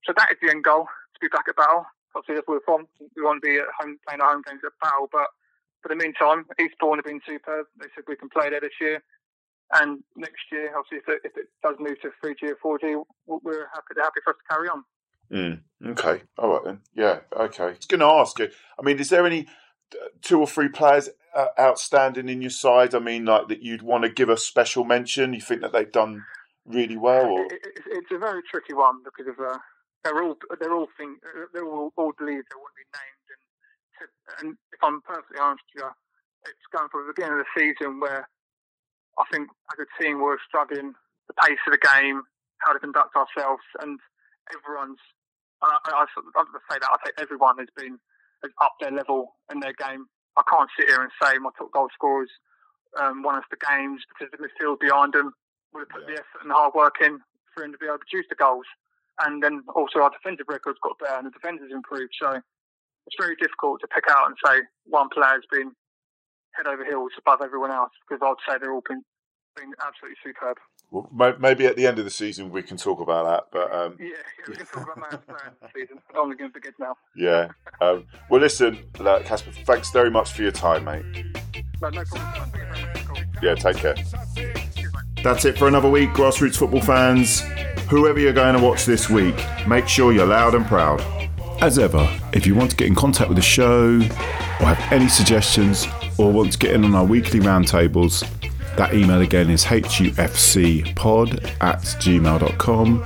So 0.05 0.13
that 0.17 0.31
is 0.33 0.39
the 0.43 0.51
end 0.51 0.65
goal 0.65 0.85
to 0.87 1.19
be 1.21 1.29
back 1.29 1.49
at 1.49 1.57
battle. 1.57 1.87
Obviously, 2.15 2.37
that's 2.37 2.47
where 2.49 2.59
we're 2.61 2.69
from. 2.69 2.87
We 3.17 3.23
want 3.23 3.41
to 3.43 3.47
be 3.49 3.57
at 3.59 3.67
home 3.81 3.99
playing 4.07 4.21
our 4.21 4.33
home 4.37 4.43
games 4.47 4.61
at 4.65 4.73
battle, 4.83 5.09
but 5.11 5.29
for 5.83 5.89
the 5.89 5.97
meantime, 5.97 6.47
Eastbourne 6.61 6.99
have 6.99 7.05
been 7.05 7.21
superb. 7.27 7.67
They 7.81 7.87
said 7.95 8.05
we 8.07 8.17
can 8.17 8.29
play 8.29 8.51
there 8.51 8.61
this 8.61 8.79
year. 8.81 9.03
And 9.73 10.03
next 10.17 10.43
year, 10.51 10.73
obviously, 10.77 10.99
if 10.99 11.09
it, 11.09 11.21
if 11.25 11.37
it 11.37 11.47
does 11.63 11.77
move 11.79 12.01
to 12.03 12.11
3G 12.25 12.55
or 12.63 12.79
4G, 12.79 13.03
we're 13.27 13.69
happy, 13.73 13.95
they're 13.95 14.05
happy 14.05 14.21
for 14.25 14.31
us 14.31 14.37
to 14.39 14.55
carry 14.55 14.69
on. 14.69 14.85
Mm, 15.33 15.93
okay. 15.93 16.25
All 16.39 16.55
right 16.55 16.65
then. 16.65 16.81
Yeah. 16.95 17.21
Okay. 17.37 17.65
I 17.65 17.69
was 17.69 17.87
going 17.87 18.01
to 18.01 18.07
ask 18.07 18.39
you. 18.41 18.49
I 18.79 18.83
mean, 18.83 18.99
is 18.99 19.11
there 19.11 19.27
any 19.27 19.47
two 20.23 20.41
or 20.41 20.47
three 20.47 20.69
players 20.69 21.09
uh, 21.37 21.47
outstanding 21.59 22.29
in 22.29 22.43
your 22.43 22.51
side? 22.51 22.95
I 22.95 22.99
mean, 22.99 23.27
like 23.27 23.49
that 23.49 23.63
you'd 23.63 23.83
want 23.83 24.03
to 24.05 24.11
give 24.11 24.29
a 24.29 24.37
special 24.37 24.85
mention. 24.85 25.35
You 25.35 25.41
think 25.41 25.61
that 25.61 25.73
they've 25.73 25.91
done 25.91 26.25
really 26.67 26.97
well, 26.97 27.27
or 27.27 27.45
It, 27.45 27.53
it, 27.53 27.83
it's 27.87 28.13
a 28.13 28.19
very 28.19 28.43
tricky 28.51 28.75
one 28.75 29.03
because 29.05 29.33
of 29.33 29.39
uh, 29.39 29.59
they're 30.05 30.23
all 30.23 30.37
they're 30.59 30.75
all 30.75 30.89
think 30.97 31.19
they're 31.53 31.65
all, 31.65 31.93
all 31.97 32.13
believe 32.19 32.43
they 32.43 32.59
wouldn't 32.59 32.77
be 32.77 32.87
named. 32.95 33.20
And 34.01 34.09
to, 34.09 34.31
and 34.41 34.49
if 34.73 34.81
I'm 34.83 35.01
perfectly 35.03 35.39
honest 35.39 35.63
with 35.75 35.85
you, 35.85 35.91
it's 36.49 36.69
going 36.73 36.89
from 36.89 37.05
the 37.07 37.13
beginning 37.13 37.39
of 37.39 37.45
the 37.45 37.53
season 37.53 38.01
where 38.01 38.25
I 39.21 39.25
think 39.29 39.53
as 39.73 39.79
a 39.85 39.89
team 40.01 40.21
we're 40.21 40.41
struggling 40.49 40.97
the 41.29 41.37
pace 41.45 41.61
of 41.69 41.77
the 41.77 41.83
game, 41.85 42.25
how 42.65 42.73
to 42.73 42.81
conduct 42.81 43.15
ourselves, 43.17 43.63
and 43.81 44.01
everyone's. 44.51 45.01
I, 45.61 45.77
I, 45.85 45.91
I, 45.93 46.05
I'm 46.41 46.49
going 46.49 46.57
to 46.57 46.69
say 46.73 46.79
that 46.81 46.89
I 46.89 46.97
think 47.05 47.21
everyone 47.21 47.61
has 47.61 47.69
been 47.77 48.01
has 48.43 48.53
upped 48.65 48.81
their 48.81 48.93
level 48.93 49.37
in 49.53 49.61
their 49.61 49.77
game. 49.77 50.09
I 50.37 50.43
can't 50.49 50.71
sit 50.79 50.89
here 50.89 51.05
and 51.05 51.13
say 51.21 51.37
my 51.37 51.51
top 51.59 51.73
goal 51.73 51.93
scorers 51.93 52.31
um, 52.97 53.23
won 53.23 53.37
us 53.37 53.45
the 53.51 53.61
games 53.61 54.01
because 54.09 54.33
the 54.33 54.41
midfield 54.41 54.81
behind 54.81 55.13
them 55.13 55.33
would 55.73 55.85
have 55.85 55.93
put 55.93 56.07
the 56.07 56.15
effort 56.15 56.41
and 56.41 56.51
the 56.51 56.55
hard 56.55 56.73
work 56.75 56.97
in 57.05 57.21
for 57.53 57.65
him 57.65 57.73
to 57.73 57.79
be 57.79 57.87
able 57.87 57.99
to 57.99 58.07
produce 58.09 58.27
the 58.31 58.41
goals. 58.41 58.65
And 59.21 59.43
then 59.43 59.63
also 59.75 60.01
our 60.01 60.11
defensive 60.11 60.49
record's 60.49 60.81
got 60.83 60.99
better 60.99 61.19
and 61.21 61.27
the 61.27 61.37
defence 61.37 61.61
has 61.61 61.71
improved. 61.71 62.15
So 62.17 62.41
it's 63.07 63.17
very 63.19 63.37
difficult 63.37 63.81
to 63.81 63.89
pick 63.89 64.05
out 64.11 64.27
and 64.27 64.37
say 64.47 64.61
one 64.85 65.09
player's 65.13 65.45
been 65.51 65.73
head 66.53 66.67
over 66.67 66.85
heels 66.85 67.13
above 67.19 67.41
everyone 67.43 67.71
else 67.71 67.93
because 68.09 68.21
I'd 68.23 68.53
say 68.53 68.59
they're 68.61 68.73
all 68.73 68.83
been, 68.89 69.03
been 69.57 69.73
absolutely 69.85 70.17
superb. 70.25 70.57
Well, 70.91 71.09
maybe 71.39 71.67
at 71.67 71.77
the 71.77 71.87
end 71.87 72.01
of 72.01 72.05
the 72.05 72.11
season 72.11 72.51
we 72.51 72.63
can 72.63 72.77
talk 72.77 73.01
about 73.01 73.25
that. 73.25 73.45
But 73.53 73.73
um, 73.75 73.97
Yeah, 74.01 74.07
yeah 74.09 74.45
we 74.49 74.57
can 74.57 74.67
talk 74.67 74.83
about 74.83 74.99
man's 74.99 75.25
player 75.25 75.53
season. 75.75 75.99
I'm 76.11 76.17
only 76.21 76.37
going 76.37 76.51
to 76.51 76.55
forget 76.55 76.75
now. 76.81 76.97
yeah. 77.17 77.49
Um, 77.81 78.07
well, 78.29 78.41
listen, 78.41 78.79
uh, 78.99 79.21
Casper, 79.25 79.53
thanks 79.65 79.91
very 79.93 80.11
much 80.11 80.33
for 80.33 80.43
your 80.43 80.51
time, 80.51 80.85
mate. 80.85 81.05
No, 81.81 81.89
no 81.91 82.05
problem. 82.05 82.51
Thank 82.51 82.55
you 82.55 82.61
very 82.61 82.69
much. 82.71 82.81
for 82.81 82.99
the 82.99 83.05
call. 83.05 83.43
Yeah, 83.43 83.55
take 83.55 83.77
care. 83.77 83.95
That's 85.23 85.45
it 85.45 85.57
for 85.59 85.69
another 85.69 85.89
week, 85.89 86.11
grassroots 86.11 86.57
football 86.57 86.81
fans. 86.81 87.41
Whoever 87.89 88.19
you're 88.19 88.33
going 88.33 88.57
to 88.57 88.63
watch 88.63 88.85
this 88.87 89.09
week, 89.11 89.37
make 89.69 89.87
sure 89.87 90.13
you're 90.13 90.27
loud 90.27 90.55
and 90.55 90.65
proud. 90.67 91.01
As 91.63 91.79
ever, 91.79 92.09
if 92.33 92.47
you 92.47 92.55
want 92.55 92.71
to 92.71 92.77
get 92.77 92.87
in 92.89 92.95
contact 92.95 93.29
with 93.29 93.37
the 93.37 93.43
show, 93.43 93.97
or 93.99 94.67
have 94.67 94.93
any 94.93 95.09
suggestions, 95.09 95.87
or 96.17 96.33
want 96.33 96.53
to 96.53 96.59
get 96.59 96.73
in 96.73 96.85
on 96.85 96.95
our 96.95 97.05
weekly 97.05 97.39
roundtables, 97.39 98.27
that 98.77 98.95
email 98.95 99.21
again 99.21 99.51
is 99.51 99.63
hufcpod 99.65 101.45
at 101.61 101.81
gmail.com 101.81 103.05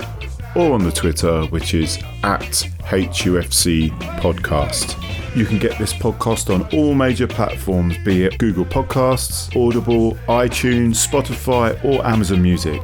or 0.55 0.73
on 0.73 0.83
the 0.85 0.91
Twitter, 0.91 1.43
which 1.47 1.73
is 1.73 1.97
at 2.23 2.39
HUFC 2.39 3.89
Podcast. 4.19 5.14
You 5.35 5.45
can 5.45 5.59
get 5.59 5.77
this 5.77 5.91
podcast 5.91 6.53
on 6.53 6.61
all 6.73 6.93
major 6.93 7.27
platforms, 7.27 7.97
be 8.05 8.23
it 8.23 8.37
Google 8.37 8.63
Podcasts, 8.63 9.53
Audible, 9.53 10.13
iTunes, 10.29 11.05
Spotify, 11.05 11.83
or 11.83 12.05
Amazon 12.05 12.41
Music. 12.41 12.81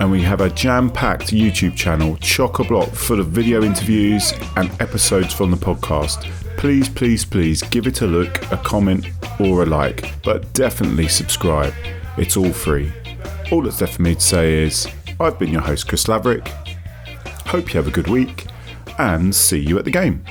And 0.00 0.10
we 0.10 0.20
have 0.22 0.40
a 0.40 0.50
jam 0.50 0.90
packed 0.90 1.28
YouTube 1.28 1.76
channel, 1.76 2.16
chock 2.16 2.58
a 2.58 2.64
block, 2.64 2.88
full 2.88 3.20
of 3.20 3.28
video 3.28 3.62
interviews 3.62 4.32
and 4.56 4.68
episodes 4.82 5.32
from 5.32 5.52
the 5.52 5.56
podcast. 5.56 6.28
Please, 6.56 6.88
please, 6.88 7.24
please 7.24 7.62
give 7.62 7.86
it 7.86 8.00
a 8.00 8.06
look, 8.08 8.50
a 8.50 8.56
comment, 8.56 9.06
or 9.38 9.62
a 9.62 9.66
like, 9.66 10.12
but 10.24 10.52
definitely 10.54 11.06
subscribe. 11.06 11.72
It's 12.18 12.36
all 12.36 12.52
free. 12.52 12.92
All 13.52 13.62
that's 13.62 13.80
left 13.80 13.94
for 13.94 14.02
me 14.02 14.16
to 14.16 14.20
say 14.20 14.64
is 14.64 14.88
I've 15.20 15.38
been 15.38 15.52
your 15.52 15.62
host, 15.62 15.86
Chris 15.86 16.08
Laverick. 16.08 16.48
Hope 17.46 17.72
you 17.72 17.78
have 17.78 17.86
a 17.86 17.92
good 17.92 18.08
week 18.08 18.46
and 18.98 19.32
see 19.32 19.60
you 19.60 19.78
at 19.78 19.84
the 19.84 19.92
game. 19.92 20.24